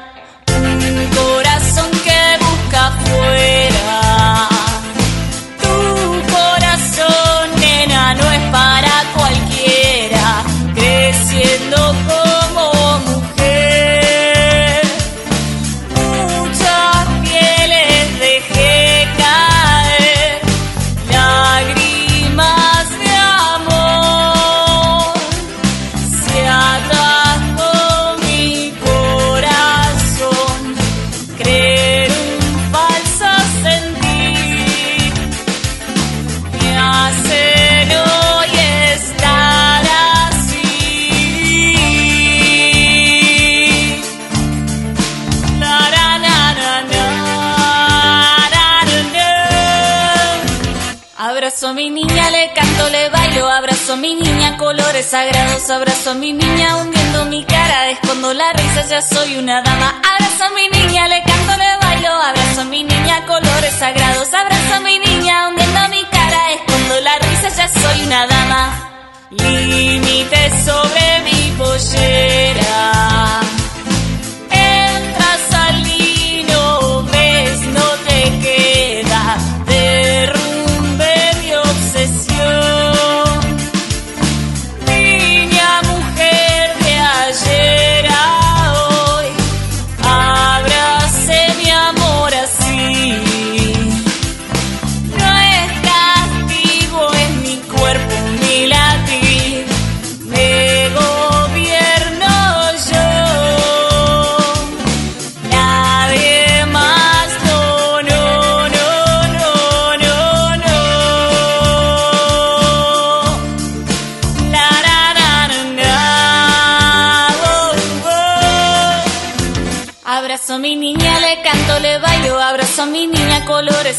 Abrazo 55.14 56.10
a 56.10 56.14
mi 56.14 56.32
niña, 56.32 56.76
hundiendo 56.76 57.24
mi 57.26 57.44
cara, 57.44 57.90
escondo 57.90 58.34
la 58.34 58.52
risa, 58.52 58.84
ya 58.88 59.00
soy 59.00 59.36
una 59.36 59.62
dama. 59.62 60.00
Abrazo 60.12 60.44
a 60.44 60.50
mi 60.50 60.68
niña, 60.76 61.06
le 61.06 61.22
canto, 61.22 61.52
le 61.56 61.86
bailo, 61.86 62.10
abrazo 62.10 62.62
a 62.62 62.64
mi 62.64 62.82
niña, 62.82 63.24
colores 63.26 63.74
sagrados, 63.78 64.34
abrazo 64.34 64.74
a 64.74 64.80
mi 64.80 64.98
niña, 64.98 65.48
hundiendo 65.48 65.80
mi 65.90 66.02
cara, 66.06 66.52
escondo 66.54 67.00
la 67.00 67.16
risa, 67.18 67.48
ya 67.48 67.68
soy 67.68 68.02
una 68.06 68.26
dama. 68.26 68.90
Límite 69.30 70.50
sobre 70.64 71.20
mi 71.24 71.54
pollera. 71.58 72.23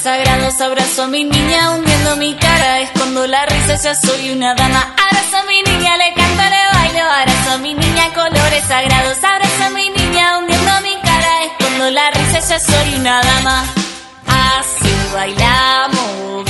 Sagrados, 0.01 0.59
abrazo 0.61 1.03
a 1.03 1.07
mi 1.07 1.23
niña, 1.23 1.71
hundiendo 1.71 2.15
mi 2.17 2.35
cara, 2.35 2.79
escondo 2.81 3.25
la 3.27 3.45
risa, 3.45 3.75
ya 3.75 3.95
soy 3.95 4.31
una 4.31 4.53
dama. 4.55 4.95
Abrazo 5.05 5.37
a 5.37 5.43
mi 5.43 5.61
niña, 5.63 5.97
le 5.97 6.13
canto, 6.13 6.43
le 6.43 6.77
bailo, 6.77 7.03
abrazo 7.03 7.51
a 7.51 7.57
mi 7.57 7.73
niña, 7.73 8.13
colores 8.13 8.63
sagrados, 8.67 9.17
abrazo 9.23 9.63
a 9.65 9.69
mi 9.69 9.89
niña, 9.89 10.37
hundiendo 10.39 10.71
mi 10.81 10.95
cara, 11.01 11.43
escondo 11.43 11.91
la 11.91 12.11
risa, 12.11 12.39
ya 12.39 12.59
soy 12.59 12.95
una 12.95 13.21
dama. 13.21 13.63
Así 14.27 14.93
bailamos, 15.13 16.45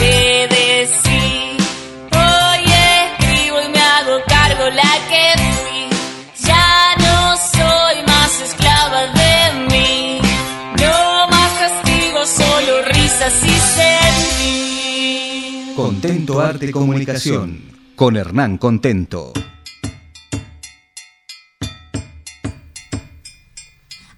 Contento 15.86 16.42
Arte 16.42 16.72
Comunicación. 16.72 17.60
Con 17.96 18.18
Hernán 18.18 18.58
Contento. 18.58 19.32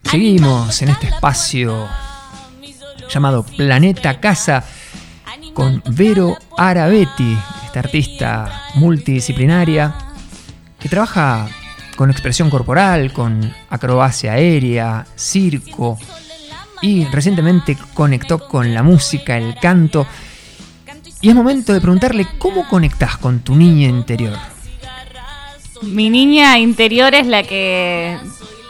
Seguimos 0.04 0.82
en 0.82 0.88
este 0.88 1.08
espacio 1.08 1.86
llamado 3.10 3.44
Planeta 3.44 4.22
Casa 4.22 4.64
con 5.54 5.84
Vero 5.90 6.38
Arabetti, 6.58 7.38
esta 7.66 7.80
artista 7.80 8.62
multidisciplinaria 8.76 9.94
que 10.80 10.88
trabaja 10.88 11.50
con 11.98 12.10
expresión 12.10 12.50
corporal, 12.50 13.12
con 13.12 13.54
acrobacia 13.70 14.32
aérea, 14.32 15.06
circo 15.18 15.98
y 16.82 17.04
recientemente 17.06 17.78
conectó 17.94 18.48
con 18.48 18.74
la 18.74 18.84
música, 18.84 19.38
el 19.38 19.56
canto. 19.56 20.08
Y 21.22 21.30
es 21.30 21.36
momento 21.36 21.74
de 21.74 21.82
preguntarle 21.82 22.28
cómo 22.38 22.68
conectás 22.68 23.18
con 23.18 23.40
tu 23.40 23.56
niña 23.56 23.88
interior. 23.88 24.38
Mi 25.82 26.10
niña 26.10 26.58
interior 26.58 27.14
es 27.16 27.28
la 27.28 27.44
que 27.44 28.18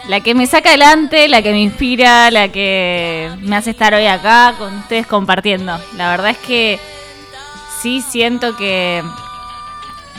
la 0.08 0.22
que 0.22 0.34
me 0.34 0.48
saca 0.48 0.70
adelante, 0.70 1.28
la 1.28 1.42
que 1.42 1.52
me 1.52 1.62
inspira, 1.62 2.32
la 2.32 2.48
que 2.48 3.30
me 3.42 3.58
hace 3.58 3.72
estar 3.72 3.94
hoy 3.94 4.06
acá 4.06 4.56
con 4.58 4.74
ustedes 4.78 5.06
compartiendo. 5.06 5.78
La 5.98 6.10
verdad 6.12 6.32
es 6.32 6.38
que 6.38 6.80
sí 7.82 8.02
siento 8.02 8.56
que 8.56 9.04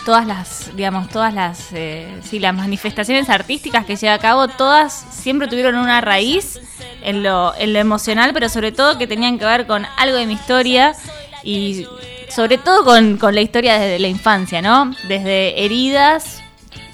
todas 0.04 0.26
las, 0.26 0.76
digamos, 0.76 1.08
todas 1.08 1.32
las, 1.32 1.72
eh, 1.72 2.20
sí, 2.22 2.38
las 2.38 2.54
manifestaciones 2.54 3.30
artísticas 3.30 3.86
que 3.86 3.96
lleva 3.96 4.14
a 4.14 4.18
cabo, 4.18 4.48
todas 4.48 5.06
siempre 5.10 5.48
tuvieron 5.48 5.76
una 5.76 6.00
raíz 6.02 6.60
en 7.02 7.22
lo, 7.22 7.54
en 7.56 7.72
lo 7.72 7.78
emocional, 7.78 8.32
pero 8.34 8.48
sobre 8.48 8.72
todo 8.72 8.98
que 8.98 9.06
tenían 9.06 9.38
que 9.38 9.46
ver 9.46 9.66
con 9.66 9.86
algo 9.96 10.16
de 10.16 10.26
mi 10.26 10.34
historia 10.34 10.94
y 11.42 11.86
sobre 12.28 12.58
todo 12.58 12.84
con, 12.84 13.16
con 13.16 13.34
la 13.34 13.40
historia 13.40 13.78
desde 13.78 13.98
la 13.98 14.08
infancia, 14.08 14.62
¿no? 14.62 14.92
Desde 15.08 15.64
heridas, 15.64 16.42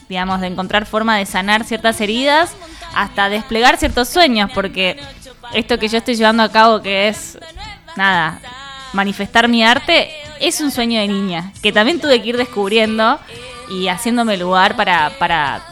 digamos, 0.08 0.40
de 0.40 0.48
encontrar 0.48 0.86
forma 0.86 1.16
de 1.16 1.26
sanar 1.26 1.64
ciertas 1.64 2.00
heridas 2.00 2.54
hasta 2.94 3.28
desplegar 3.28 3.76
ciertos 3.76 4.08
sueños, 4.08 4.50
porque 4.54 4.98
esto 5.52 5.78
que 5.78 5.88
yo 5.88 5.98
estoy 5.98 6.14
llevando 6.14 6.42
a 6.42 6.50
cabo, 6.50 6.80
que 6.80 7.08
es, 7.08 7.38
nada, 7.96 8.40
manifestar 8.92 9.48
mi 9.48 9.64
arte, 9.64 10.10
es 10.40 10.60
un 10.60 10.70
sueño 10.70 11.00
de 11.00 11.08
niña, 11.08 11.52
que 11.62 11.72
también 11.72 12.00
tuve 12.00 12.22
que 12.22 12.28
ir 12.28 12.36
descubriendo 12.36 13.18
y 13.70 13.88
haciéndome 13.88 14.36
lugar 14.36 14.76
para, 14.76 15.10
para 15.18 15.62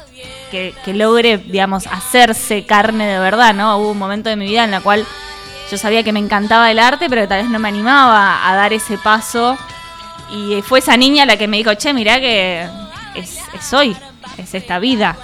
que, 0.51 0.75
que 0.85 0.95
logre, 0.95 1.39
digamos, 1.39 1.87
hacerse 1.87 2.65
carne 2.65 3.07
de 3.07 3.19
verdad, 3.19 3.55
¿no? 3.55 3.77
Hubo 3.79 3.93
un 3.93 3.99
momento 3.99 4.29
de 4.29 4.37
mi 4.37 4.47
vida 4.47 4.65
en 4.65 4.71
la 4.71 4.81
cual 4.81 5.07
yo 5.73 5.79
sabía 5.79 6.03
que 6.03 6.13
me 6.13 6.21
encantaba 6.21 6.71
el 6.71 6.79
arte, 6.79 7.09
pero 7.09 7.27
tal 7.27 7.41
vez 7.41 7.51
no 7.51 7.59
me 7.59 7.67
animaba 7.69 8.47
a 8.47 8.55
dar 8.55 8.75
ese 8.75 8.99
paso. 8.99 9.57
Y 10.31 10.61
fue 10.61 10.81
esa 10.81 10.99
niña 10.99 11.25
la 11.25 11.39
que 11.39 11.49
me 11.49 11.57
dijo, 11.57 11.73
che, 11.73 11.95
mirá 11.95 12.21
que 12.21 12.69
es, 13.15 13.39
es 13.55 13.73
hoy, 13.73 13.97
es 14.37 14.53
esta 14.53 14.79
vida. 14.79 15.17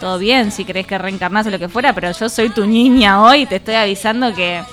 Todo 0.00 0.18
bien, 0.18 0.50
si 0.50 0.64
crees 0.64 0.88
que 0.88 0.98
reencarnás 0.98 1.46
o 1.46 1.50
lo 1.50 1.60
que 1.60 1.68
fuera, 1.68 1.92
pero 1.92 2.10
yo 2.10 2.28
soy 2.28 2.50
tu 2.50 2.66
niña 2.66 3.22
hoy 3.22 3.42
y 3.42 3.46
te 3.46 3.54
estoy 3.56 3.76
avisando 3.76 4.34
que 4.34 4.64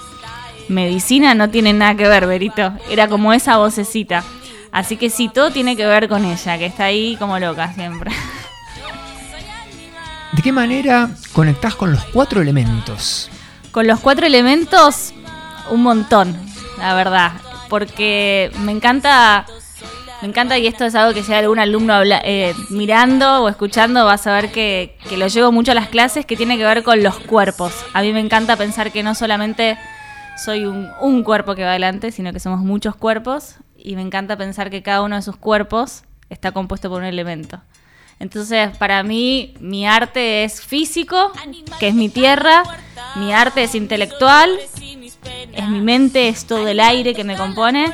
medicina 0.69 1.35
no 1.35 1.51
tiene 1.51 1.71
nada 1.71 1.93
que 1.93 2.07
ver, 2.07 2.25
Berito. 2.25 2.73
Era 2.89 3.07
como 3.07 3.31
esa 3.31 3.57
vocecita. 3.57 4.23
Así 4.71 4.97
que 4.97 5.11
sí, 5.11 5.29
todo 5.29 5.51
tiene 5.51 5.77
que 5.77 5.85
ver 5.85 6.09
con 6.09 6.25
ella, 6.25 6.57
que 6.57 6.65
está 6.65 6.85
ahí 6.85 7.15
como 7.17 7.37
loca 7.37 7.71
siempre. 7.73 8.09
¿De 10.31 10.41
qué 10.41 10.51
manera 10.51 11.11
conectás 11.31 11.75
con 11.75 11.91
los 11.91 12.03
cuatro 12.05 12.41
elementos? 12.41 13.29
Con 13.71 13.87
los 13.87 14.01
cuatro 14.01 14.25
elementos, 14.25 15.13
un 15.69 15.83
montón, 15.83 16.35
la 16.77 16.93
verdad. 16.93 17.31
Porque 17.69 18.51
me 18.59 18.73
encanta, 18.73 19.45
me 20.21 20.27
encanta, 20.27 20.57
y 20.57 20.67
esto 20.67 20.83
es 20.83 20.93
algo 20.93 21.13
que 21.13 21.23
si 21.23 21.33
algún 21.33 21.57
alumno 21.57 22.01
eh, 22.03 22.53
mirando 22.69 23.43
o 23.43 23.49
escuchando, 23.49 24.03
vas 24.03 24.27
a 24.27 24.33
ver 24.33 24.51
que, 24.51 24.97
que 25.07 25.15
lo 25.15 25.27
llevo 25.27 25.53
mucho 25.53 25.71
a 25.71 25.75
las 25.75 25.87
clases, 25.87 26.25
que 26.25 26.35
tiene 26.35 26.57
que 26.57 26.65
ver 26.65 26.83
con 26.83 27.01
los 27.01 27.17
cuerpos. 27.19 27.73
A 27.93 28.01
mí 28.01 28.11
me 28.11 28.19
encanta 28.19 28.57
pensar 28.57 28.91
que 28.91 29.03
no 29.03 29.15
solamente 29.15 29.77
soy 30.37 30.65
un, 30.65 30.89
un 30.99 31.23
cuerpo 31.23 31.55
que 31.55 31.63
va 31.63 31.69
adelante, 31.69 32.11
sino 32.11 32.33
que 32.33 32.41
somos 32.41 32.59
muchos 32.59 32.95
cuerpos 32.97 33.55
y 33.77 33.95
me 33.95 34.01
encanta 34.01 34.35
pensar 34.37 34.69
que 34.69 34.83
cada 34.83 35.01
uno 35.01 35.15
de 35.15 35.21
sus 35.21 35.37
cuerpos 35.37 36.03
está 36.29 36.51
compuesto 36.51 36.89
por 36.89 37.01
un 37.01 37.07
elemento. 37.07 37.61
Entonces, 38.21 38.77
para 38.77 39.01
mí, 39.01 39.55
mi 39.59 39.87
arte 39.87 40.43
es 40.43 40.61
físico, 40.61 41.31
que 41.79 41.87
es 41.87 41.95
mi 41.95 42.07
tierra, 42.07 42.61
mi 43.15 43.33
arte 43.33 43.63
es 43.63 43.73
intelectual, 43.73 44.47
es 45.51 45.67
mi 45.67 45.81
mente, 45.81 46.27
es 46.27 46.45
todo 46.45 46.67
el 46.67 46.79
aire 46.81 47.15
que 47.15 47.23
me 47.23 47.35
compone, 47.35 47.91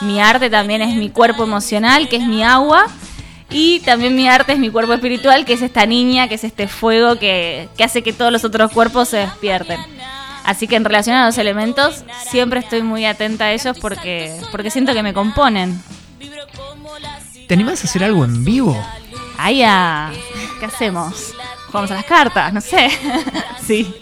mi 0.00 0.20
arte 0.20 0.50
también 0.50 0.82
es 0.82 0.96
mi 0.96 1.10
cuerpo 1.10 1.44
emocional, 1.44 2.08
que 2.08 2.16
es 2.16 2.26
mi 2.26 2.42
agua, 2.42 2.86
y 3.50 3.78
también 3.80 4.16
mi 4.16 4.26
arte 4.26 4.54
es 4.54 4.58
mi 4.58 4.68
cuerpo 4.68 4.94
espiritual, 4.94 5.44
que 5.44 5.52
es 5.52 5.62
esta 5.62 5.86
niña, 5.86 6.26
que 6.26 6.34
es 6.34 6.42
este 6.42 6.66
fuego 6.66 7.20
que, 7.20 7.68
que 7.76 7.84
hace 7.84 8.02
que 8.02 8.12
todos 8.12 8.32
los 8.32 8.42
otros 8.42 8.72
cuerpos 8.72 9.10
se 9.10 9.18
despierten. 9.18 9.78
Así 10.42 10.66
que 10.66 10.74
en 10.74 10.84
relación 10.84 11.14
a 11.14 11.26
los 11.26 11.38
elementos, 11.38 12.02
siempre 12.28 12.58
estoy 12.58 12.82
muy 12.82 13.04
atenta 13.04 13.44
a 13.44 13.52
ellos 13.52 13.78
porque, 13.80 14.36
porque 14.50 14.72
siento 14.72 14.92
que 14.92 15.04
me 15.04 15.14
componen. 15.14 15.80
¿Te 17.46 17.54
animás 17.54 17.84
a 17.84 17.86
hacer 17.86 18.02
algo 18.02 18.24
en 18.24 18.44
vivo? 18.44 18.76
Ay. 19.44 19.58
¿qué 20.60 20.66
hacemos? 20.66 21.34
Jugamos 21.66 21.90
a 21.90 21.94
las 21.94 22.04
cartas, 22.04 22.52
no 22.52 22.60
sé. 22.60 22.88
sí. 23.60 23.92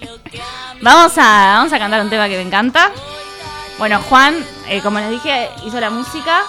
Vamos 0.83 1.16
a, 1.16 1.55
vamos 1.57 1.72
a 1.72 1.79
cantar 1.79 2.03
un 2.03 2.11
tema 2.11 2.29
que 2.29 2.37
me 2.37 2.42
encanta. 2.42 2.92
Bueno, 3.79 4.00
Juan, 4.03 4.35
eh, 4.68 4.83
como 4.83 4.98
les 4.98 5.11
dije, 5.11 5.48
hizo 5.64 5.81
la 5.81 5.88
música, 5.88 6.42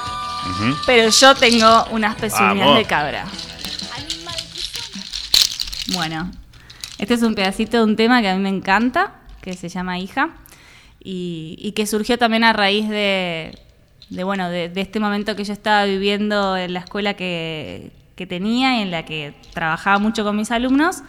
pero 0.86 1.10
yo 1.10 1.36
tengo 1.36 1.86
unas 1.91 2.15
pezuñas 2.15 2.75
de 2.75 2.84
cabra. 2.84 3.25
Bueno, 5.93 6.30
este 6.97 7.13
es 7.13 7.21
un 7.21 7.34
pedacito 7.34 7.77
de 7.77 7.84
un 7.84 7.95
tema 7.95 8.21
que 8.21 8.27
a 8.27 8.36
mí 8.36 8.41
me 8.41 8.49
encanta, 8.49 9.13
que 9.41 9.54
se 9.54 9.69
llama 9.69 9.99
Hija, 9.99 10.32
y, 11.01 11.56
y 11.60 11.71
que 11.71 11.88
surgió 11.88 12.17
también 12.17 12.43
a 12.43 12.51
raíz 12.51 12.89
de, 12.89 13.58
de, 14.10 14.23
bueno, 14.25 14.49
de, 14.49 14.67
de 14.67 14.82
este 14.82 14.99
momento 14.99 15.38
que 15.38 15.45
yo 15.45 15.54
estaba 15.54 15.86
viviendo 15.86 16.58
en 16.58 16.73
la 16.73 16.82
escuela 16.82 17.13
que, 17.13 18.01
que 18.21 18.27
tenía 18.27 18.84
en 18.84 18.91
la 18.91 19.03
que 19.03 19.34
trabajaba 19.51 19.97
mucho 19.97 20.23
con 20.23 20.38
mis 20.38 20.51
alumnos. 20.51 21.01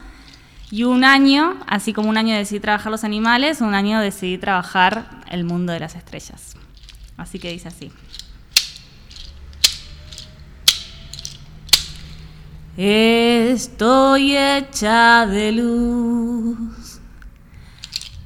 Y 0.71 0.85
un 0.85 1.05
año, 1.05 1.61
así 1.67 1.93
como 1.93 2.09
un 2.09 2.17
año 2.17 2.35
decidí 2.35 2.59
trabajar 2.59 2.91
los 2.91 3.05
animales, 3.05 3.61
un 3.61 3.75
año 3.75 4.01
decidí 4.01 4.39
trabajar 4.39 5.21
el 5.31 5.45
mundo 5.45 5.75
de 5.75 5.81
las 5.81 5.95
estrellas. 5.95 6.57
Así 7.19 7.39
que 7.39 7.53
dice 7.53 7.69
así. 7.69 7.93
Estoy 12.79 14.35
hecha 14.35 15.27
de 15.27 15.53
luz. 15.53 16.99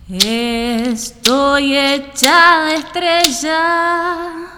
Estoy 0.09 1.77
hecha 1.77 2.67
de 2.67 2.75
estrellas. 2.77 4.56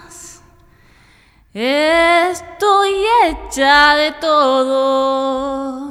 Estoy 1.60 2.94
hecha 3.24 3.96
de 3.96 4.12
todo 4.12 5.90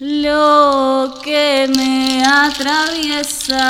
lo 0.00 1.14
que 1.24 1.66
me 1.74 2.22
atraviesa. 2.22 3.64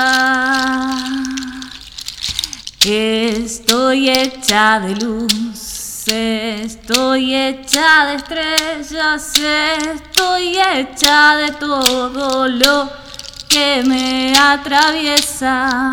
Estoy 2.84 4.10
hecha 4.10 4.80
de 4.80 4.96
luz, 4.96 6.08
estoy 6.08 7.36
hecha 7.36 8.06
de 8.06 8.14
estrellas, 8.16 9.32
estoy 9.36 10.58
hecha 10.58 11.36
de 11.36 11.52
todo 11.52 12.48
lo 12.48 12.90
que 13.48 13.84
me 13.86 14.36
atraviesa. 14.36 15.92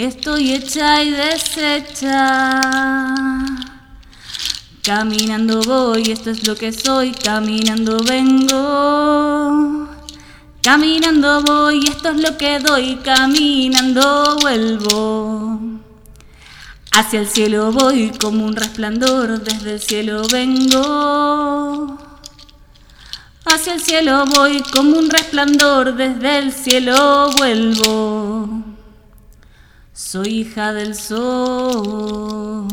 Estoy 0.00 0.54
hecha 0.54 1.02
y 1.02 1.10
deshecha. 1.10 2.58
Caminando 4.82 5.60
voy, 5.60 6.10
esto 6.10 6.30
es 6.30 6.46
lo 6.46 6.56
que 6.56 6.72
soy, 6.72 7.12
caminando 7.12 7.98
vengo. 8.08 9.86
Caminando 10.62 11.42
voy, 11.42 11.84
esto 11.86 12.08
es 12.08 12.16
lo 12.16 12.38
que 12.38 12.60
doy, 12.60 12.96
caminando 13.04 14.38
vuelvo. 14.40 15.60
Hacia 16.92 17.20
el 17.20 17.28
cielo 17.28 17.70
voy 17.70 18.10
como 18.18 18.46
un 18.46 18.56
resplandor, 18.56 19.44
desde 19.44 19.74
el 19.74 19.80
cielo 19.80 20.22
vengo. 20.32 21.98
Hacia 23.44 23.74
el 23.74 23.82
cielo 23.82 24.24
voy 24.24 24.62
como 24.72 24.96
un 24.96 25.10
resplandor, 25.10 25.94
desde 25.94 26.38
el 26.38 26.54
cielo 26.54 27.30
vuelvo. 27.36 28.79
Soy 30.02 30.40
hija 30.40 30.72
del 30.72 30.94
sol, 30.94 32.66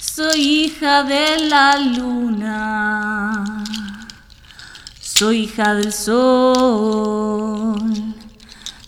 soy 0.00 0.40
hija 0.40 1.04
de 1.04 1.46
la 1.48 1.78
luna. 1.78 3.64
Soy 5.00 5.44
hija 5.44 5.74
del 5.74 5.92
sol, 5.92 7.78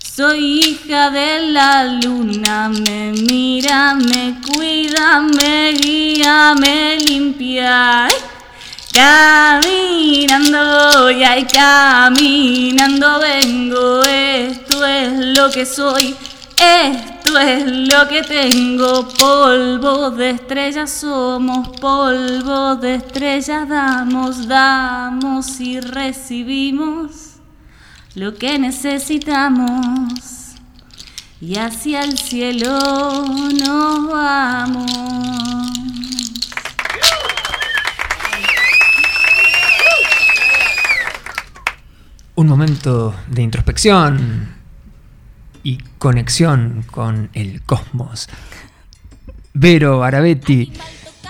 soy 0.04 0.61
hija 0.61 1.11
de 1.11 1.52
la 1.52 1.85
luna. 1.85 2.68
Me 2.68 3.12
mira, 3.12 3.94
me 3.94 4.40
cuida, 4.44 5.20
me 5.20 5.74
guía, 5.74 6.54
me 6.58 6.98
limpia. 6.98 8.08
Caminando 8.92 10.58
voy, 10.98 11.22
ay, 11.22 11.46
caminando 11.46 13.20
vengo. 13.20 14.02
Esto 14.02 14.85
es 14.85 15.12
lo 15.37 15.50
que 15.50 15.64
soy, 15.64 16.14
esto 16.58 17.38
es 17.38 17.64
lo 17.66 18.08
que 18.08 18.22
tengo. 18.22 19.08
Polvo 19.08 20.10
de 20.10 20.30
estrellas 20.30 20.90
somos, 20.90 21.68
polvo 21.80 22.76
de 22.76 22.96
estrellas 22.96 23.68
damos, 23.68 24.46
damos 24.46 25.60
y 25.60 25.80
recibimos 25.80 27.36
lo 28.14 28.34
que 28.34 28.58
necesitamos. 28.58 30.10
Y 31.40 31.58
hacia 31.58 32.04
el 32.04 32.18
cielo 32.18 32.78
nos 32.78 34.08
vamos. 34.08 34.92
Un 42.34 42.48
momento 42.48 43.14
de 43.28 43.42
introspección 43.42 44.62
y 45.62 45.79
conexión 45.98 46.85
con 46.90 47.31
el 47.35 47.62
cosmos. 47.62 48.29
Vero 49.55 50.03
Arabetti, 50.03 50.72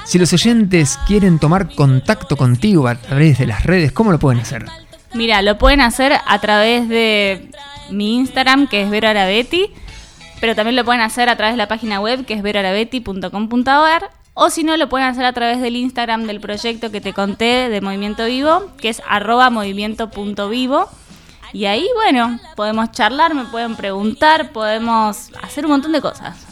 si 0.05 0.19
los 0.19 0.33
oyentes 0.33 0.99
quieren 1.07 1.39
tomar 1.39 1.75
contacto 1.75 2.37
contigo 2.37 2.89
a 2.89 2.95
través 2.95 3.39
de 3.39 3.47
las 3.47 3.65
redes, 3.65 3.93
¿cómo 3.93 4.13
lo 4.13 4.19
pueden 4.19 4.41
hacer? 4.41 4.67
Mira, 5.15 5.43
lo 5.43 5.59
pueden 5.59 5.81
hacer 5.81 6.15
a 6.27 6.39
través 6.41 6.89
de 6.89 7.51
mi 7.91 8.17
Instagram, 8.17 8.67
que 8.67 8.83
es 8.83 8.91
Vero 8.91 9.09
Arabetti, 9.09 9.71
pero 10.41 10.55
también 10.55 10.77
lo 10.77 10.85
pueden 10.85 11.03
hacer 11.03 11.29
a 11.29 11.37
través 11.37 11.55
de 11.55 11.59
la 11.59 11.69
página 11.69 12.01
web, 12.01 12.25
que 12.25 12.35
es 12.35 12.43
veroarabetti.com.ar, 12.43 14.11
o 14.35 14.49
si 14.49 14.65
no, 14.65 14.77
lo 14.77 14.89
pueden 14.89 15.07
hacer 15.07 15.25
a 15.25 15.33
través 15.33 15.61
del 15.61 15.77
Instagram 15.77 16.27
del 16.27 16.41
proyecto 16.41 16.91
que 16.91 17.01
te 17.01 17.13
conté 17.13 17.69
de 17.69 17.81
Movimiento 17.81 18.25
Vivo, 18.25 18.71
que 18.81 18.89
es 18.89 19.03
arroba 19.07 19.51
movimiento.vivo. 19.51 20.89
Y 21.53 21.67
ahí, 21.67 21.87
bueno, 21.95 22.41
podemos 22.57 22.93
charlar, 22.93 23.35
me 23.35 23.45
pueden 23.45 23.77
preguntar, 23.77 24.53
podemos 24.53 25.31
hacer 25.43 25.67
un 25.67 25.73
montón 25.73 25.93
de 25.93 26.01
cosas. 26.01 26.47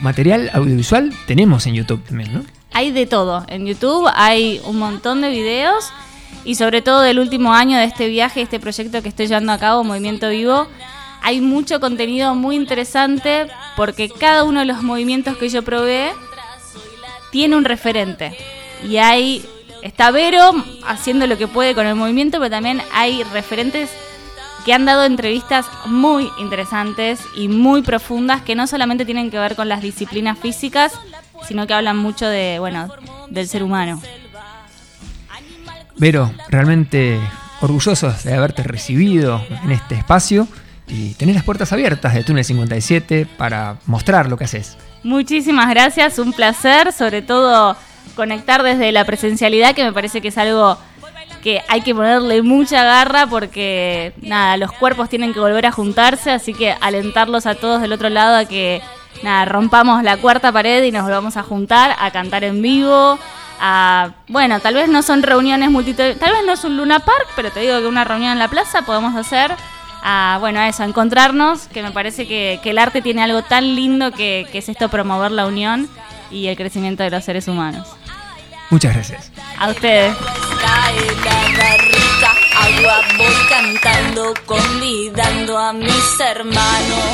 Material 0.00 0.50
audiovisual 0.54 1.12
tenemos 1.26 1.66
en 1.66 1.74
YouTube 1.74 2.02
también, 2.04 2.32
¿no? 2.32 2.44
Hay 2.72 2.90
de 2.90 3.06
todo. 3.06 3.44
En 3.48 3.66
YouTube 3.66 4.08
hay 4.14 4.60
un 4.64 4.78
montón 4.78 5.20
de 5.20 5.30
videos 5.30 5.92
y 6.44 6.54
sobre 6.54 6.82
todo 6.82 7.02
del 7.02 7.18
último 7.18 7.52
año 7.52 7.76
de 7.78 7.84
este 7.84 8.08
viaje, 8.08 8.40
este 8.40 8.58
proyecto 8.58 9.02
que 9.02 9.08
estoy 9.08 9.26
llevando 9.26 9.52
a 9.52 9.58
cabo, 9.58 9.84
Movimiento 9.84 10.30
Vivo, 10.30 10.66
hay 11.22 11.40
mucho 11.40 11.80
contenido 11.80 12.34
muy 12.34 12.56
interesante 12.56 13.46
porque 13.76 14.08
cada 14.08 14.44
uno 14.44 14.60
de 14.60 14.66
los 14.66 14.82
movimientos 14.82 15.36
que 15.36 15.48
yo 15.48 15.62
probé 15.62 16.12
tiene 17.30 17.56
un 17.56 17.64
referente. 17.64 18.36
Y 18.88 18.96
hay, 18.96 19.44
está 19.82 20.10
Vero 20.10 20.52
haciendo 20.86 21.26
lo 21.26 21.38
que 21.38 21.48
puede 21.48 21.74
con 21.74 21.86
el 21.86 21.94
movimiento, 21.94 22.38
pero 22.38 22.50
también 22.50 22.82
hay 22.92 23.22
referentes 23.24 23.90
que 24.64 24.72
han 24.74 24.84
dado 24.84 25.04
entrevistas 25.04 25.66
muy 25.86 26.28
interesantes 26.38 27.20
y 27.36 27.48
muy 27.48 27.82
profundas 27.82 28.42
que 28.42 28.54
no 28.54 28.66
solamente 28.66 29.04
tienen 29.04 29.30
que 29.30 29.38
ver 29.38 29.56
con 29.56 29.68
las 29.68 29.82
disciplinas 29.82 30.38
físicas, 30.38 30.92
sino 31.46 31.66
que 31.66 31.74
hablan 31.74 31.96
mucho 31.96 32.26
de, 32.26 32.58
bueno, 32.58 32.88
del 33.30 33.48
ser 33.48 33.62
humano. 33.62 34.00
Vero, 35.96 36.32
realmente 36.48 37.20
orgullosos 37.60 38.24
de 38.24 38.34
haberte 38.34 38.62
recibido 38.62 39.44
en 39.64 39.70
este 39.70 39.94
espacio 39.94 40.48
y 40.88 41.14
tener 41.14 41.34
las 41.34 41.44
puertas 41.44 41.72
abiertas 41.72 42.14
de 42.14 42.24
Túnel 42.24 42.44
57 42.44 43.26
para 43.36 43.76
mostrar 43.86 44.28
lo 44.28 44.36
que 44.36 44.44
haces. 44.44 44.76
Muchísimas 45.02 45.68
gracias, 45.70 46.18
un 46.18 46.32
placer, 46.32 46.92
sobre 46.92 47.22
todo 47.22 47.76
conectar 48.14 48.62
desde 48.62 48.92
la 48.92 49.04
presencialidad, 49.04 49.74
que 49.74 49.84
me 49.84 49.92
parece 49.92 50.20
que 50.20 50.28
es 50.28 50.38
algo 50.38 50.78
que 51.42 51.62
hay 51.68 51.80
que 51.80 51.94
ponerle 51.94 52.42
mucha 52.42 52.84
garra 52.84 53.26
porque 53.26 54.12
nada, 54.20 54.56
los 54.56 54.72
cuerpos 54.72 55.08
tienen 55.08 55.32
que 55.32 55.40
volver 55.40 55.66
a 55.66 55.72
juntarse, 55.72 56.30
así 56.30 56.52
que 56.54 56.74
alentarlos 56.80 57.46
a 57.46 57.54
todos 57.54 57.80
del 57.80 57.92
otro 57.92 58.10
lado 58.10 58.36
a 58.36 58.44
que 58.44 58.82
nada, 59.22 59.44
rompamos 59.46 60.02
la 60.02 60.16
cuarta 60.18 60.52
pared 60.52 60.82
y 60.84 60.92
nos 60.92 61.04
volvamos 61.04 61.36
a 61.36 61.42
juntar, 61.42 61.96
a 61.98 62.10
cantar 62.10 62.44
en 62.44 62.60
vivo, 62.60 63.18
a, 63.58 64.10
bueno, 64.28 64.60
tal 64.60 64.74
vez 64.74 64.88
no 64.88 65.02
son 65.02 65.22
reuniones 65.22 65.70
multitudinarias, 65.70 66.18
tal 66.18 66.32
vez 66.32 66.42
no 66.44 66.52
es 66.52 66.64
un 66.64 66.76
Luna 66.76 67.00
Park, 67.00 67.28
pero 67.36 67.50
te 67.50 67.60
digo 67.60 67.78
que 67.78 67.86
una 67.86 68.04
reunión 68.04 68.32
en 68.32 68.38
la 68.38 68.48
plaza 68.48 68.82
podemos 68.82 69.16
hacer, 69.16 69.54
a, 70.02 70.38
bueno, 70.40 70.60
eso, 70.62 70.82
a 70.82 70.86
encontrarnos, 70.86 71.68
que 71.68 71.82
me 71.82 71.90
parece 71.90 72.26
que, 72.26 72.60
que 72.62 72.70
el 72.70 72.78
arte 72.78 73.02
tiene 73.02 73.22
algo 73.22 73.42
tan 73.42 73.74
lindo 73.74 74.12
que, 74.12 74.46
que 74.50 74.58
es 74.58 74.68
esto 74.68 74.88
promover 74.88 75.30
la 75.30 75.46
unión 75.46 75.88
y 76.30 76.46
el 76.48 76.56
crecimiento 76.56 77.02
de 77.02 77.10
los 77.10 77.24
seres 77.24 77.48
humanos. 77.48 77.86
Muchas 78.70 78.94
gracias. 78.94 79.32
A 79.58 79.70
ustedes. 79.70 80.16
Cae 80.60 81.06
la 81.24 81.40
barriga, 81.58 82.32
agua 82.56 83.02
voy 83.18 83.34
cantando, 83.48 84.34
convidando 84.46 85.58
a 85.58 85.72
mis 85.72 86.20
hermanos. 86.20 87.04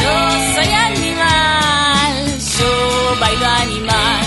Yo 0.00 0.54
soy 0.54 0.72
animal, 0.72 2.38
yo 2.58 3.16
bailo 3.20 3.46
animal. 3.46 4.24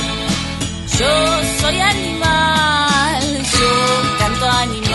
Yo 0.97 1.43
soy 1.61 1.79
animal, 1.79 3.43
yo 3.51 4.17
canto 4.17 4.49
animal, 4.49 4.86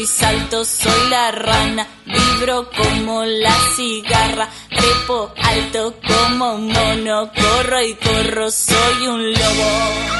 y 0.00 0.06
salto, 0.06 0.64
soy 0.64 1.08
la 1.10 1.30
rana, 1.30 1.86
vibro 2.06 2.68
como 2.70 3.24
la 3.24 3.54
cigarra, 3.76 4.48
trepo 4.68 5.32
alto 5.42 5.94
como 6.06 6.54
un 6.54 6.66
mono, 6.68 7.30
corro 7.32 7.82
y 7.82 7.94
corro, 7.94 8.50
soy 8.50 9.06
un 9.06 9.32
lobo. 9.32 10.14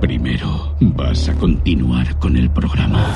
Primero, 0.00 0.76
vas 0.80 1.28
a 1.28 1.34
continuar 1.34 2.18
con 2.18 2.36
el 2.36 2.50
programa. 2.50 3.14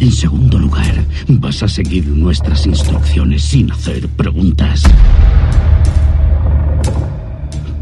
En 0.00 0.12
segundo 0.12 0.58
lugar, 0.58 1.04
vas 1.28 1.62
a 1.62 1.68
seguir 1.68 2.06
nuestras 2.06 2.64
instrucciones 2.66 3.42
sin 3.42 3.70
hacer 3.72 4.08
preguntas. 4.10 4.84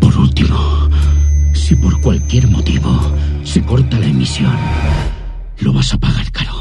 Por 0.01 0.17
último, 0.17 0.86
si 1.67 1.75
por 1.75 2.01
cualquier 2.01 2.47
motivo 2.47 2.89
se 3.43 3.61
corta 3.61 3.99
la 3.99 4.07
emisión, 4.07 4.57
lo 5.59 5.73
vas 5.73 5.93
a 5.95 5.99
pagar 5.99 6.31
caro. 6.31 6.53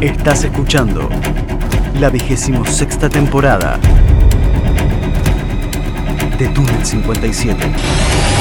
Estás 0.00 0.44
escuchando 0.44 1.08
la 1.98 2.08
vigésimo 2.08 2.64
sexta 2.64 3.08
temporada 3.08 3.80
de 6.38 6.46
Túnel 6.50 6.86
57. 6.86 8.35